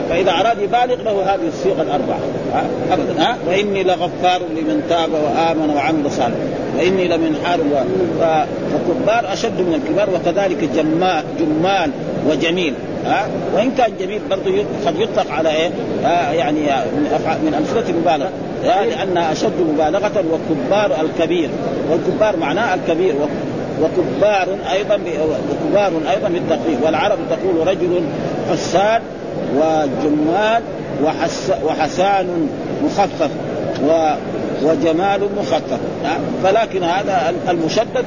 [0.08, 2.18] فإذا أراد يبالغ له هذه الصيغة الأربعة.
[2.92, 3.22] أبدا.
[3.22, 6.34] ها وإني لغفار لمن تاب وآمن وعمل صالحا.
[6.78, 7.74] وإني لمن حار و...
[8.72, 11.90] فكبار أشد من الكبار وكذلك جمال جمال
[12.30, 12.74] وجميل.
[13.06, 15.70] ها؟ وإن كان جميل برضه قد يطلق على إيه؟
[16.04, 17.20] آه يعني من.
[17.44, 18.30] من أمثلة المبالغة
[18.62, 21.50] لأنها أشد مبالغة وكبار الكبير.
[21.90, 23.14] والكبار معناه الكبير.
[23.82, 28.02] وكبار أيضا وكبار أيضا بالتخفيف والعرب تقول رجل
[28.50, 29.02] حسان
[29.56, 30.62] وجمال
[31.04, 32.48] وحس وحسان
[32.84, 33.30] مخفف
[33.88, 34.10] و
[34.62, 35.78] وجمال مخفف.
[36.44, 38.04] فلكن هذا المشدد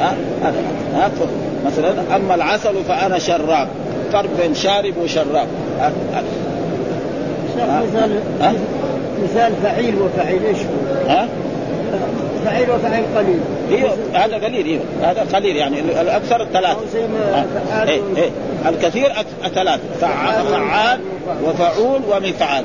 [0.00, 1.22] هذا.
[1.66, 3.68] مثلا أما العسل فأنا شراب.
[4.12, 5.48] فرق بين شارب وشراب.
[7.58, 8.20] مثال
[9.22, 10.58] مثال فعيل وفعيل إيش؟
[11.08, 11.28] ها؟
[12.44, 13.40] فعيل وفعيل قليل.
[13.70, 16.78] هي هذا قليل إيه؟ هذا قليل يعني الأكثر الثلاثه
[17.72, 17.82] آه.
[17.82, 18.30] إيه إيه.
[18.68, 19.12] الكثير
[19.54, 21.00] ثلاث فعال
[21.44, 22.64] وفعول ومفعال.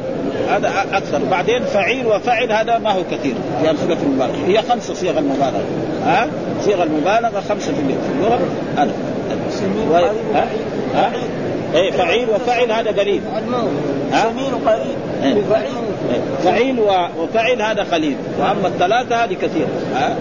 [0.50, 1.20] هذا أكثر.
[1.32, 3.34] بعدين فعيل وفعل هذا ما هو كثير.
[3.62, 4.48] في امثله المبالغة.
[4.48, 5.64] هي خمس صيغ المبالغة.
[6.06, 6.28] ها
[6.66, 7.82] صيغ المبالغة خمسة في
[8.18, 8.40] اللغة
[8.78, 8.92] هذا
[10.34, 10.48] ها؟
[10.96, 11.12] ها؟
[11.76, 13.22] إيه فعيل وفعل هذا قليل.
[14.12, 15.36] سمين قليل إيه.
[16.44, 16.80] فعيل.
[17.20, 18.16] وفعل هذا قليل.
[18.40, 20.16] وأما الثلاثة هذه كثير ها؟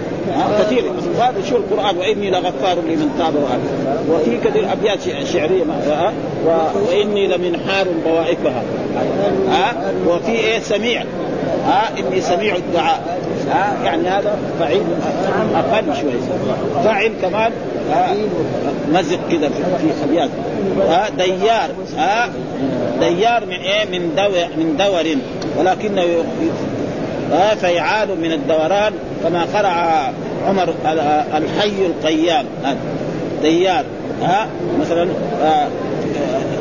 [0.61, 0.85] كثير
[1.19, 6.13] هذا شو القرآن؟ وإني لغفار لمن تاب وامن وفي كثير أبيات شعرية أه؟
[6.89, 8.63] وإني لمن حار بوائكها
[9.49, 9.75] ها؟
[10.07, 11.03] وفي إيه؟ سميع.
[11.67, 13.19] ها؟ إني سميع الدعاء.
[13.51, 14.83] ها؟ يعني هذا فعيل
[15.55, 16.13] أقل شوي.
[16.85, 17.53] فاعل كمان
[18.93, 20.31] مزق كذا في ابيات
[20.89, 22.29] ها ديار ها
[23.01, 25.17] ديار من إيه؟ من دو من دور.
[25.59, 26.25] ولكنه
[27.33, 30.13] ها فيعال من الدوران كما قرأ
[30.49, 30.75] عمر
[31.35, 32.45] الحي القيام.
[33.43, 33.85] ديار
[34.23, 34.49] ها
[34.81, 35.09] مثلا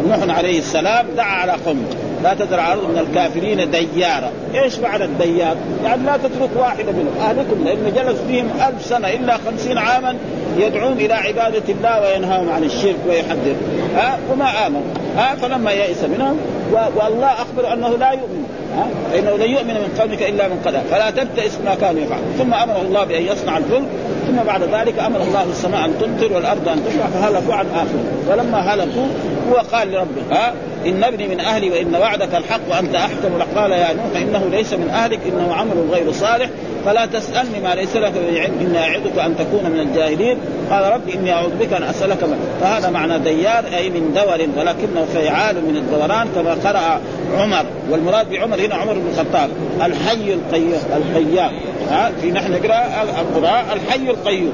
[0.08, 1.86] نوح عليه السلام دعا على قوم
[2.24, 4.32] لا تذر على من الكافرين ديارا.
[4.56, 7.14] إيش معنى الديار؟ يعني لا تترك واحدة منهم.
[7.22, 10.16] اهلكم لأنه جلس فيهم ألف سنة إلا خمسين عاما
[10.58, 13.56] يدعون إلى عبادة الله وينهاهم عن الشرك ويحذر.
[13.96, 14.82] ها؟ وما آمنوا.
[15.18, 16.38] ها؟ فلما يئس منهم
[16.72, 18.46] والله أخبر أنه لا يؤمن.
[18.78, 22.36] ها؟ فإنه لن يؤمن من قومك إلا من قد فلا تبتئس ما كانوا يفعلون.
[22.38, 23.88] ثم أمره الله بأن يصنع الفلك.
[24.28, 28.04] ثم بعد ذلك أمر الله السماء أن تمطر والأرض أن تشرع فهلكوا عن آخره.
[28.30, 29.08] ولما هلكوا
[29.52, 30.54] هو قال لربه ها؟
[30.88, 33.60] إن ابني من أهلي وإن وعدك الحق وأنت أحكم.
[33.60, 36.50] قال يا نوح إنه ليس من أهلك إنه عمل غير صالح.
[36.86, 40.38] فلا تسألني ما ليس لك به إني أعدك أن تكون من الجاهلين.
[40.72, 45.06] قال ربي إني أعوذ بك أن أسألك من فهذا معنى ديار أي من دور ولكنه
[45.14, 47.02] فعال من الدوران كما قرأ
[47.38, 47.66] عمر.
[47.90, 49.50] والمراد بعمر هنا عمر بن الخطاب
[49.82, 51.52] الحي القيوم القيام
[51.90, 52.86] ها في نحن نقرأ
[53.22, 54.54] القراء الحي القيوم.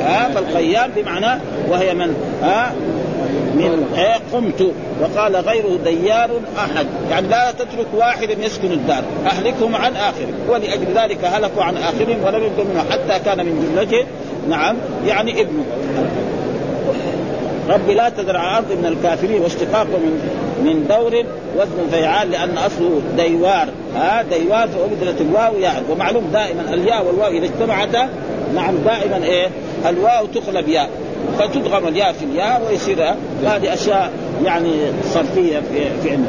[0.00, 2.72] ها فالقيام بمعنى وهي من؟ ها
[3.54, 4.72] من إيه قمت.
[5.00, 6.86] وقال غيره ديار أحد.
[7.10, 9.02] يعني لا تترك واحد يسكن الدار.
[9.26, 14.06] أهلكهم عن اخرهم ولأجل ذلك هلكوا عن آخرهم ولم يبقى منه حتى كان من جملته
[14.48, 14.76] نعم.
[15.06, 15.64] يعني ابنه.
[17.68, 20.20] ربي لا تذر على الأرض من الكافرين واشتقاقه من
[20.64, 21.24] من دور
[21.56, 23.68] وزن فيعال لأن أصله ديوار.
[23.96, 25.82] ها ديوار فابدلت الواو ياء.
[25.90, 28.08] ومعلوم دائما الياء والواو إذا اجتمعتا
[28.54, 29.48] نعم دائما إيه؟
[29.88, 30.90] الواو تقلب ياء
[31.38, 34.10] فتدغم الياء في الياء ويصير هذه أشياء
[34.44, 34.70] يعني
[35.14, 36.26] صرفية في في علمه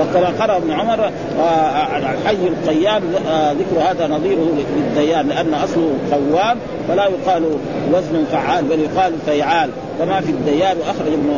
[0.00, 1.10] وكما قرأ ابن عمر
[1.40, 7.44] آه، الحي القيام آه، ذكر هذا نظيره للديان لأن أصله قوام فلا يقال
[7.92, 11.30] وزن فعال بل يقال فيعال كما في الديان وأخرج ابن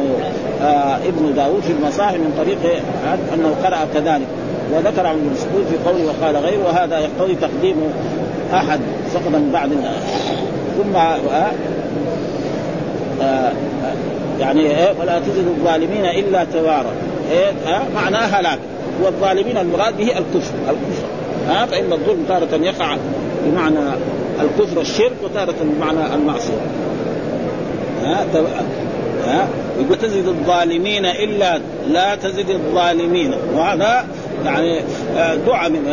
[0.62, 2.82] آه، ابن داود في المصاحف من طريق
[3.34, 4.26] أنه قرأ كذلك.
[4.72, 7.76] وذكر عن المسؤول في قوله وقال غيره وهذا يقتضي تقديم
[8.54, 8.80] أحد
[9.14, 9.70] من بعد
[10.78, 10.96] ثم
[14.40, 16.92] يعني إيه ولا تزد الظالمين إلا توارا.
[17.32, 18.58] إيه ها معناه هلاك.
[19.02, 21.06] والظالمين المراد به الكفر الكفر.
[21.48, 22.96] ها فإن الظلم تارة يقع
[23.44, 23.78] بمعنى
[24.40, 26.60] الكفر الشرك وتارة بمعنى المعصية.
[28.04, 28.26] ها
[29.26, 29.48] ها
[29.80, 33.34] يقول تزد الظالمين إلا لا تزد الظالمين.
[33.54, 34.04] وهذا
[34.44, 34.80] يعني
[35.16, 35.86] آه، دعاء من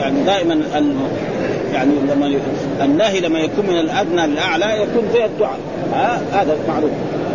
[0.00, 0.60] يعني دائما
[1.72, 2.38] يعني لما
[2.84, 5.58] النهي لما يكون من الأدنى للأعلى يكون زي الدعاء.
[5.92, 6.90] ها؟ هذا معروف.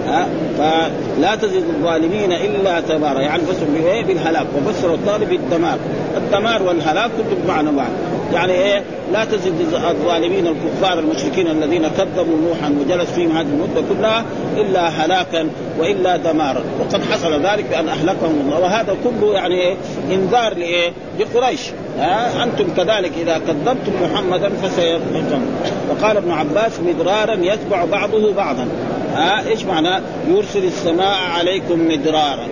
[0.07, 3.19] ها؟ فلا تزد الظالمين إلا تبارا.
[3.19, 3.65] يعني فسر؟
[4.07, 4.45] بالهلاك.
[4.57, 5.77] وفسر الطالب بالدمار
[6.17, 7.89] الدمار والهلاك كلهم بمعنى واحد
[8.33, 8.83] يعني إيه
[9.13, 14.25] لا تزد الظالمين الكفار المشركين الذين كذبوا نوحا وجلس فيهم هذه المده كلها
[14.57, 16.63] إلا هلاكا وإلا دمارا.
[16.79, 18.59] وقد حصل ذلك بأن أهلكهم الله.
[18.59, 19.75] وهذا كله يعني إيه
[20.11, 21.61] إنذار لإيه؟ لقريش.
[21.99, 25.41] ها؟ أنتم كذلك إذا كذبتم محمدا فسيغفركم
[25.89, 28.67] وقال ابن عباس مدرارا يتبع بعضه بعضا.
[29.15, 32.47] ها؟ إيش معنى؟ يرسل السماء عليكم مدرارا.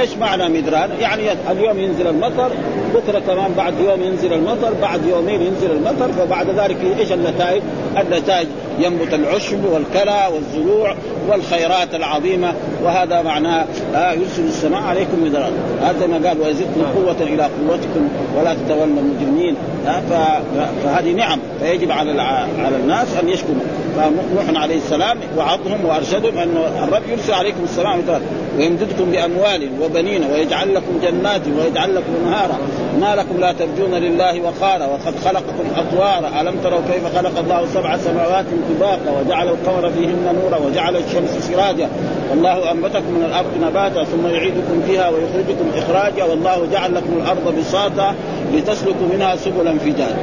[0.00, 2.50] إيش معنى مدرار؟ يعني اليوم ينزل المطر
[2.94, 7.62] بكرة كمان بعد يوم ينزل المطر بعد يومين ينزل المطر فبعد ذلك إيش النتائج؟
[8.00, 10.94] النتائج ينبت العشب والكلى والزروع
[11.28, 12.54] والخيرات العظيمة
[12.84, 15.52] وهذا معناه آه يرسل السماء عليكم مدرارا
[15.82, 19.54] هذا ما قال ويزدكم قوة إلى قوتكم ولا تتولوا مجرمين
[19.86, 20.40] آه
[20.84, 22.22] فهذه نعم فيجب على
[22.58, 23.54] على الناس أن يشكروا.
[23.96, 28.20] فنوح عليه السلام وعظهم وأرشدهم أن الرب يرسل عليكم السماء مدرارا
[28.58, 32.58] ويمددكم بأموال وبنين ويجعل لكم جنات ويجعل لكم انهارا
[33.00, 34.86] ما لكم لا ترجون لله وقارا.
[34.86, 36.40] وقد خلقكم أطوارا.
[36.40, 41.88] ألم تروا كيف خلق الله سبع سماوات طباقا وجعل القمر فيهن نورا وجعل الشمس سراجا.
[42.30, 46.24] والله أنبتكم من الأرض نباتا ثم يعيدكم فيها ويخرجكم إخراجا.
[46.24, 48.14] والله جعل لكم الأرض بساطا
[48.54, 50.16] لتسلكوا منها سبلا فجاجا.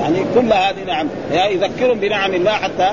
[0.00, 1.06] يعني كل هذه نعم.
[1.32, 2.90] يعني يذكرهم بنعم الله حتى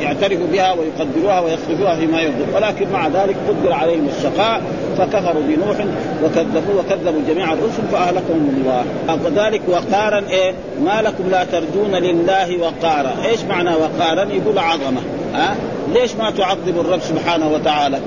[0.00, 4.62] يعترفوا بها ويقدروها ويخرجوها فيما يرضي ولكن مع ذلك قدر عليهم الشقاء
[4.98, 5.76] فكفروا بنوح
[6.24, 8.84] وكذبوا وكذبوا جميع الرسل فأهلكهم الله.
[9.24, 10.52] وذلك وقارا إيه؟
[10.84, 13.14] ما لكم لا ترجون لله وقارا.
[13.24, 15.00] إيش معنى وقارا؟ يقول عظمة.
[15.34, 15.56] ها؟
[15.92, 17.98] ليش ما تعظم الرب سبحانه وتعالى؟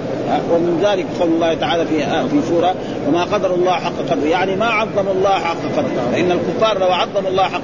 [0.51, 2.75] ومن ذلك قول الله تعالى في في سورة
[3.07, 4.27] وما قدر الله حق قدره.
[4.27, 6.09] يعني ما عظم الله حق قدره.
[6.11, 7.61] فإن الكفار لو عظموا الله حق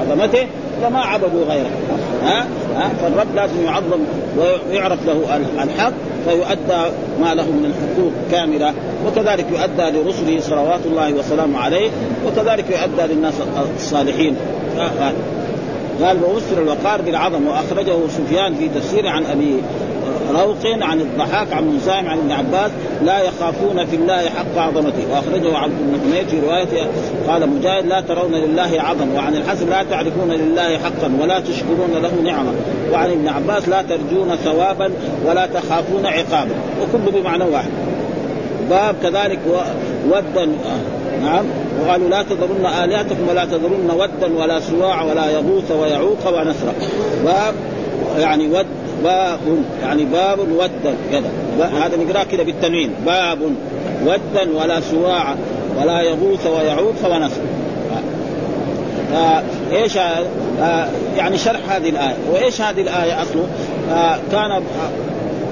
[0.00, 0.46] عظمته
[0.82, 1.70] لما عبدوا غيره.
[2.22, 2.46] ها؟
[2.76, 3.98] ها؟ فالرب لازم يعظم
[4.38, 5.92] ويعرف له الحق
[6.28, 8.74] فيؤدى ما له من الحقوق كاملة
[9.06, 11.90] وكذلك يؤدى لرسله صلوات الله وسلامه عليه
[12.26, 13.34] وكذلك يؤدى للناس
[13.76, 14.36] الصالحين.
[16.00, 19.54] قال وفسر الوقار بالعظم وأخرجه سفيان في تفسيره عن أبي
[20.30, 22.70] روق عن الضحاك عن مساهم عن ابن عباس
[23.02, 25.02] لا يخافون في الله حق عظمته.
[25.10, 26.86] وأخرجه عبد بن حميد في روايته
[27.28, 32.12] قال مجاهد لا ترون لله عظم وعن الحسن لا تعرفون لله حقا ولا تشكرون له
[32.24, 32.52] نعمه
[32.92, 34.90] وعن ابن عباس لا ترجون ثوابا
[35.26, 36.54] ولا تخافون عقابا.
[36.82, 37.70] وكله بمعنى واحد.
[38.70, 39.38] باب كذلك
[40.08, 40.48] ودا
[41.22, 41.44] نعم.
[41.86, 46.72] وقالوا لا تذرن آلهتكم ولا تذرن ودا ولا سواع ولا يغوث ويعوق ونسرا
[47.24, 47.54] باب
[48.18, 48.66] يعني ود
[49.04, 49.38] باب
[49.82, 52.90] يعني باب ودا كذا هذا نقرا كذا بالتنوين.
[53.06, 53.38] باب
[54.06, 55.34] ودا ولا سواع
[55.80, 57.40] ولا يغوث ويعوق ونسر
[59.12, 59.96] فايش
[61.16, 62.16] يعني شرح هذه الآية.
[62.32, 63.46] وإيش هذه الآية أصله؟
[63.92, 64.62] آه كان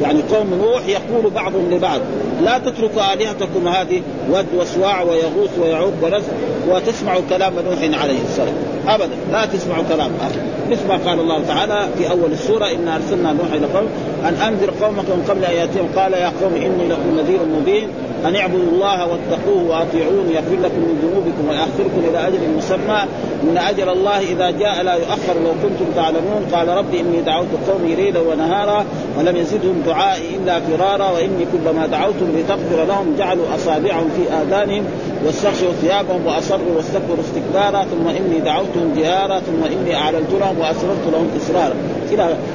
[0.03, 2.01] يعني قوم نوح يقول بعضهم لبعض
[2.43, 6.33] لا تتركوا آلهتكم هذه ود وسواع ويغوث ويعوق ونسر
[6.69, 8.55] وتسمعوا كلام نوح عليه السلام.
[8.89, 10.41] ابدا لا تسمعوا كلام آخر.
[10.71, 13.89] مثل ما قال الله تعالى في أول السورة إنا أرسلنا نوح إلى قوم
[14.25, 17.89] أن أنذر قومك من قبل أن يأتيهم قال يا قوم إني لكم نذير مبين.
[18.27, 23.01] أن اعبدوا الله واتقوه واطيعون يغفر لكم من ذنوبكم ويأخركم إلى أجل مسمى.
[23.43, 26.47] إن أجل الله إذا جاء لا يؤخر لو كنتم تعلمون.
[26.53, 28.85] قال ربي إني دعوت قومي ليلا ونهارا
[29.19, 34.85] ولم يزدهم دعائي إلا فرارا وإني كلما دعوتم لتغفر لهم جعلوا أصابعهم في آذانهم
[35.27, 37.85] واستغشوا ثيابهم وأصروا واستكبروا استكبارا.
[37.85, 39.41] ثم إني دعوتهم جهارا.
[39.41, 41.75] ثم إني أعلنت لهم وأسررت لهم إسرارا.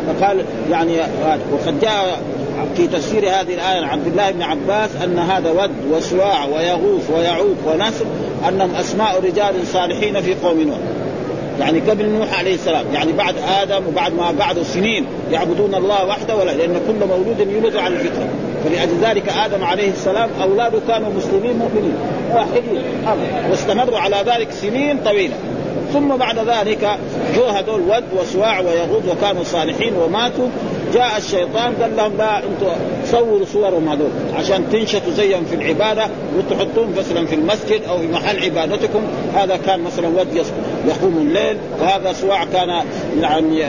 [0.07, 0.37] فقال
[0.71, 0.97] يعني
[1.51, 2.19] وقد جاء
[2.77, 7.57] في تفسير هذه الآية عن عبد الله بن عباس أن هذا ود وسواع ويغوث ويعوق
[7.65, 8.05] ونسر
[8.49, 10.77] أنهم أسماء رجال صالحين في قوم نوح.
[11.59, 16.35] يعني قبل نوح عليه السلام يعني بعد آدم وبعد ما بعد سنين يعبدون الله وحده
[16.35, 18.27] ولا لأن كل مولود يولد على الفطرة.
[18.63, 21.95] فلأجل ذلك آدم عليه السلام أولاده كانوا مسلمين مؤمنين.
[22.33, 22.81] واحدين
[23.49, 25.33] واستمروا على ذلك سنين طويلة.
[25.93, 26.97] ثم بعد ذلك
[27.35, 30.47] جو هذول ود وسواع ويغوث وكانوا صالحين وماتوا.
[30.95, 32.67] جاء الشيطان قال لهم لا أنتم
[33.11, 38.43] صوروا صورهم هذول عشان تنشطوا زيهم في العبادة وتحطوهم مثلا في المسجد أو في محل
[38.43, 39.01] عبادتكم.
[39.35, 40.45] هذا كان مثلا ود
[40.87, 42.69] يقوم الليل وهذا سواع كان
[43.21, 43.65] يعني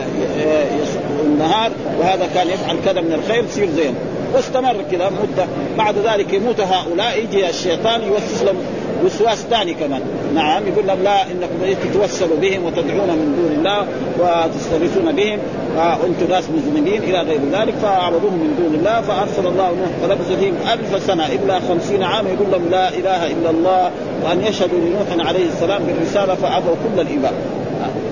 [1.24, 3.94] النهار وهذا كان يفعل كذا من الخير تصير زيهم.
[4.34, 5.46] واستمر كذا مدة.
[5.78, 8.56] بعد ذلك يموت هؤلاء يجي الشيطان يوسوس لهم.
[9.04, 10.00] وسواس ثاني كمان.
[10.34, 13.86] نعم يقول لهم لا إنكم تتوسلوا بهم وتدعون من دون الله
[14.18, 15.38] وتستغيثون بهم
[15.76, 20.54] وأنتم ناس مذنبين إلى غير ذلك فاعبدوهم من دون الله فأرسل الله نوح فلبث فيهم
[20.72, 23.90] ألف سنة إلا خمسين عاما يقول لهم لا إله إلا الله
[24.24, 27.34] وأن يشهدوا لنوح عليه السلام بالرسالة فأبوا كل الإباء.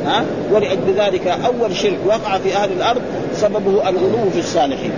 [0.06, 3.02] ها؟ ولأجل ذلك أول شرك وقع في أهل الأرض
[3.34, 4.92] سببه الغلو في الصالحين.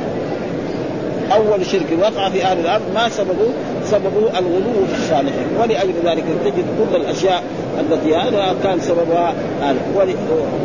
[1.32, 3.48] أول شرك وقع في أهل الأرض ما سببه؟
[3.90, 5.46] سببه الغلو في الصالحين.
[5.60, 7.42] ولأجل ذلك تجد كل الأشياء
[7.80, 9.76] التي هذا كان سببها هذا.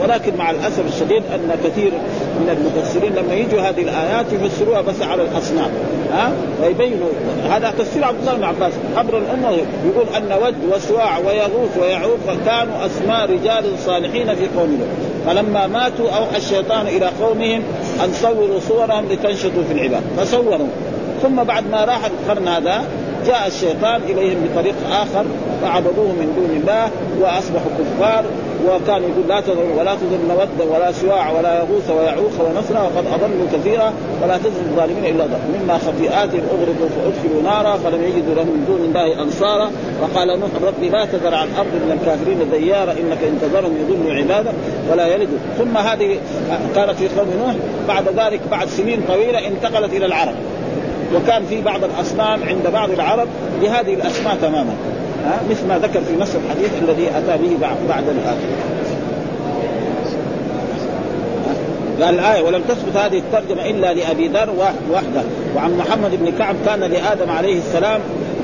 [0.01, 1.91] ولكن مع الأسف الشديد أن كثير
[2.39, 5.71] من المفسرين لما يجوا هذه الآيات يفسروها بس على الأصنام.
[6.13, 7.09] ها؟ ويبينوا.
[7.49, 8.73] هذا تفسير عبد الله بن عباس.
[8.95, 14.87] عبر الأمة يقول أن ود وسواع ويغوث ويعوق كانوا أسماء رجال صالحين في قومهم
[15.27, 17.63] فلما ماتوا أوحى الشيطان إلى قومهم
[18.03, 20.03] أن صوروا صورهم لتنشطوا في العباد.
[20.17, 20.67] فصوروا.
[21.21, 22.83] ثم بعد ما راح القرن هذا
[23.27, 25.25] جاء الشيطان إليهم بطريق آخر
[25.61, 28.25] فعبدوه من دون الله وأصبحوا كفار
[28.67, 33.47] وكان يقول لا تذر ولا تذر ودا ولا سواع ولا يغوث ويعوق ونصر وقد أضلوا
[33.53, 33.93] كثيرا
[34.23, 38.81] ولا تزر الظالمين إلا ضل مما خطيئاتهم أغرقوا فأدخلوا نارا فلم يجدوا لهم من دون
[38.85, 39.71] الله أنصارا.
[40.01, 44.53] وقال نوح ربي لا تذر عن الأرض من الكافرين ديارا إنك إن تذرهم يضلوا عبادك
[44.91, 45.37] ولا يلدوا.
[45.57, 46.17] ثم هذه
[46.75, 47.55] كانت في قوم نوح
[47.87, 50.35] بعد ذلك بعد سنين طويلة انتقلت إلى العرب.
[51.15, 53.27] وكان في بعض الأصنام عند بعض العرب
[53.61, 54.73] بهذه الأسماء تماما.
[55.25, 57.57] ها؟ مثل ما ذكر في نص الحديث الذي أتى به
[57.89, 58.47] بعد الآخر
[62.01, 64.49] قال الآية ولم تثبت هذه الترجمة إلا لأبي ذر
[64.91, 65.21] وحده.
[65.55, 68.01] وعن محمد بن كعب كان لآدم عليه السلام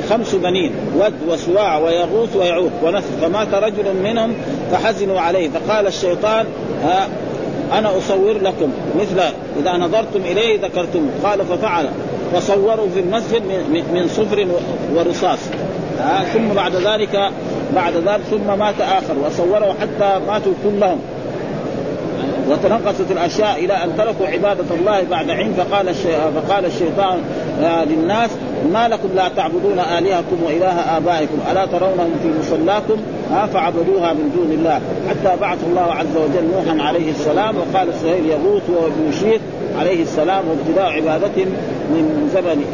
[0.09, 4.33] خمس بنين ود وسواع ويغوث ويعوق ونسر فمات رجل منهم
[4.71, 5.49] فحزنوا عليه.
[5.49, 6.45] فقال الشيطان
[7.71, 9.19] ها أنا أصور لكم مثل
[9.59, 11.89] إذا نظرتم إليه ذكرتم قال ففعل
[12.33, 13.41] فصوروا في المسجد
[13.93, 14.47] من صفر
[14.95, 15.39] ورصاص.
[16.01, 17.29] آه ثم بعد ذلك
[17.75, 20.99] بعد ذلك ثم مات آخر وصوروا حتى ماتوا كلهم.
[22.49, 25.95] وتنقصت الأشياء إلى أن تركوا عبادة الله بعد عين فقال
[26.35, 27.19] فقال الشيطان
[27.63, 28.29] آه للناس
[28.73, 32.97] ما لكم لا تعبدون آلهكم وإله آبائكم ألا ترونهم في مصلاكم؟
[33.31, 34.81] ها فعبدوها من دون الله.
[35.09, 39.41] حتى بعث الله عز وجل نوحا عليه السلام وقال سهيل يغوث ويشيث
[39.79, 41.45] عليه السلام وابتداء عبادة
[41.89, 42.65] من زمن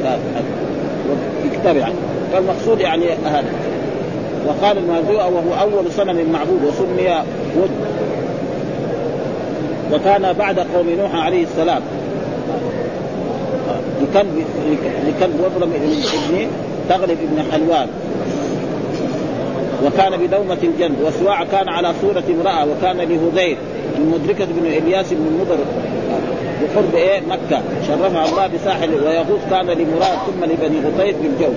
[1.54, 1.94] كتاب يعني
[2.34, 3.44] فالمقصود يعني هذا.
[4.48, 7.24] وقال المهدوء وهو أول صنم معبود وسمي
[7.58, 7.72] ود.
[9.94, 11.82] وكان بعد قوم نوح عليه السلام.
[14.14, 14.46] لكلب
[15.08, 16.48] لكلب وضرب ابن
[16.90, 17.88] تغلب ابن حلوان.
[19.86, 23.58] وكان بدومة الجنب وسواع كان على صورة امرأة وكان لهذيل
[23.98, 25.58] من مدركة بن إلياس بن مضر
[26.62, 27.62] بقرب إيه؟ مكة.
[27.88, 31.54] شرفها الله بساحل ويغوث كان لمراد ثم لبني غطيف بالجو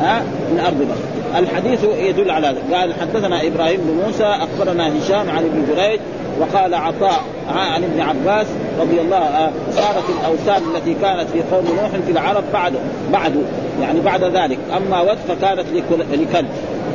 [0.00, 0.22] ها؟
[0.52, 1.38] من أرض مصر.
[1.38, 2.74] الحديث يدل على ذلك.
[2.74, 6.00] قال حدثنا إبراهيم بن موسى أخبرنا هشام عن ابن جريج
[6.40, 8.46] وقال عطاء عن ابن عباس
[8.80, 12.72] رضي الله صارت الأوثان التي كانت في قوم نوح في العرب بعد
[13.12, 13.32] بعد
[13.80, 14.58] يعني بعد ذلك.
[14.76, 15.66] أما ود فكانت
[16.12, 16.46] لكلب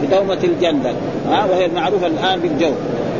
[0.03, 0.93] بدومة الجندل
[1.29, 2.71] ها وهي المعروفة الآن بالجو.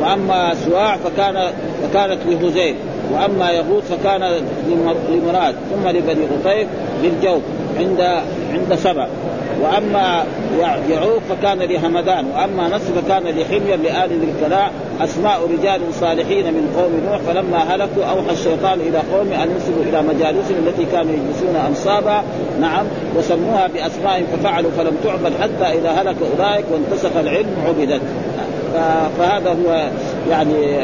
[0.02, 1.52] وأما سواع فكان
[1.82, 2.74] فكانت لهزيل.
[3.12, 4.20] وأما يغوث فكان
[5.08, 6.68] لمراد ثم لبني غطيف
[7.02, 7.42] للجوف
[7.78, 8.00] عند
[8.52, 9.06] عند سبع
[9.62, 10.24] وأما
[10.90, 14.70] يعوق فكان لهمدان وأما نصر فكان لحمير لآل ذي الكلاء.
[15.00, 20.02] أسماء رجال صالحين من قوم نوح فلما هلكوا أوحى الشيطان إلى قوم أن ينسبوا إلى
[20.02, 22.22] مجالسهم التي كانوا يجلسون أنصابا.
[22.60, 22.86] نعم
[23.16, 28.02] وسموها بأسماء ففعلوا فلم تعبد حتى إذا هلك أولئك وانتسخ العلم عبدت.
[29.18, 29.88] فهذا هو
[30.30, 30.78] يعني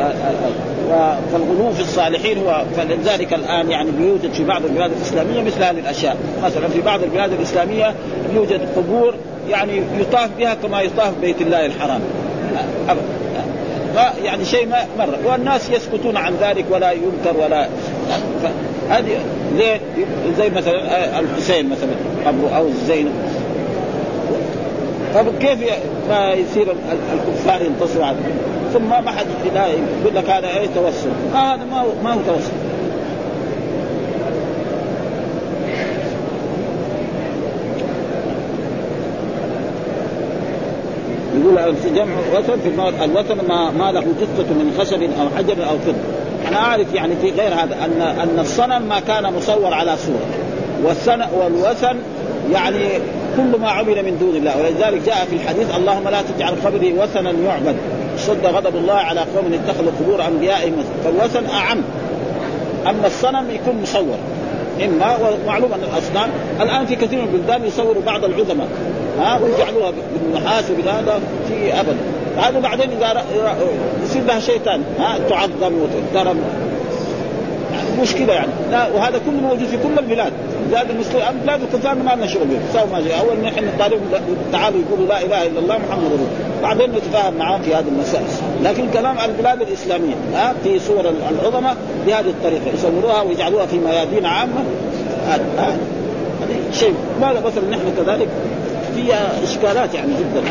[1.33, 6.17] فالغلو في الصالحين هو فلذلك الآن يعني بيوجد في بعض البلاد الإسلامية مثل هذه الأشياء،
[6.45, 7.95] مثلا في بعض البلاد الإسلامية
[8.35, 9.15] يوجد قبور
[9.51, 12.01] يعني يطاف بها كما يطاف بيت الله الحرام.
[14.25, 15.19] يعني شيء ما مرة.
[15.25, 17.69] والناس يسكتون عن ذلك ولا ينكر ولا
[18.91, 19.19] هذه
[20.39, 21.91] زي مثلا الحسين مثلا
[22.27, 23.13] قبره أو زينب
[25.15, 25.59] فكيف
[26.09, 26.67] ما يصير
[27.13, 28.17] الكفار ينتصروا على
[28.73, 31.11] ثم ما حد يقول لك هذا إيه توسل.
[31.35, 32.53] هذا ما هو ما هو توسل.
[41.35, 45.79] يقول جمع وثن في الموت الوثن ما, ما له جثة من خشب أو حجر أو
[45.79, 45.95] فضة.
[46.49, 50.27] أنا أعرف يعني في غير هذا أن أن الصنم ما كان مصور على صورة.
[50.85, 51.97] والسن والوثن
[52.53, 52.89] يعني
[53.37, 54.59] كل ما عمل من دون الله.
[54.59, 57.77] ولذلك جاء في الحديث اللهم لا تجعل قبري وثنا يعبد.
[58.27, 61.79] شد غضب الله على قوم اتخذوا قبور أنبيائهم فالوثن أعم.
[62.87, 64.19] أما الصنم يكون مصور.
[64.85, 68.69] إما ومعلوم أن الأصنام الآن في كثير من البلدان يصوروا بعض العظماء.
[69.21, 69.93] ها ويجعلوها
[70.23, 71.97] بالنحاس وبهذا في ابدا
[72.39, 73.25] هذا بعدين إذا
[74.05, 76.39] يصير لها شيء ثاني ها تعظم وتحترم.
[77.73, 78.51] يعني مشكلة يعني.
[78.71, 80.33] لا وهذا كله موجود في كل البلاد.
[80.71, 83.21] بلاد المسلمين بلاد الكفار ما لنا شغل سووا ما جاء.
[83.21, 84.01] أول نحن نطالب
[84.53, 88.25] تعالوا يقولوا لا إله إلا الله محمد رسول بعدين نتفاهم معاهم في هذه المسائل.
[88.65, 92.63] لكن كلام البلاد الإسلامية ها في صور العظماء بهذه الطريقة.
[92.75, 94.65] يصوروها ويجعلوها في ميادين عامة.
[95.29, 95.77] هذا
[96.73, 96.95] شيء.
[97.21, 98.29] ماذا مثلا نحن كذلك؟
[98.95, 100.43] فيها إشكالات يعني جدا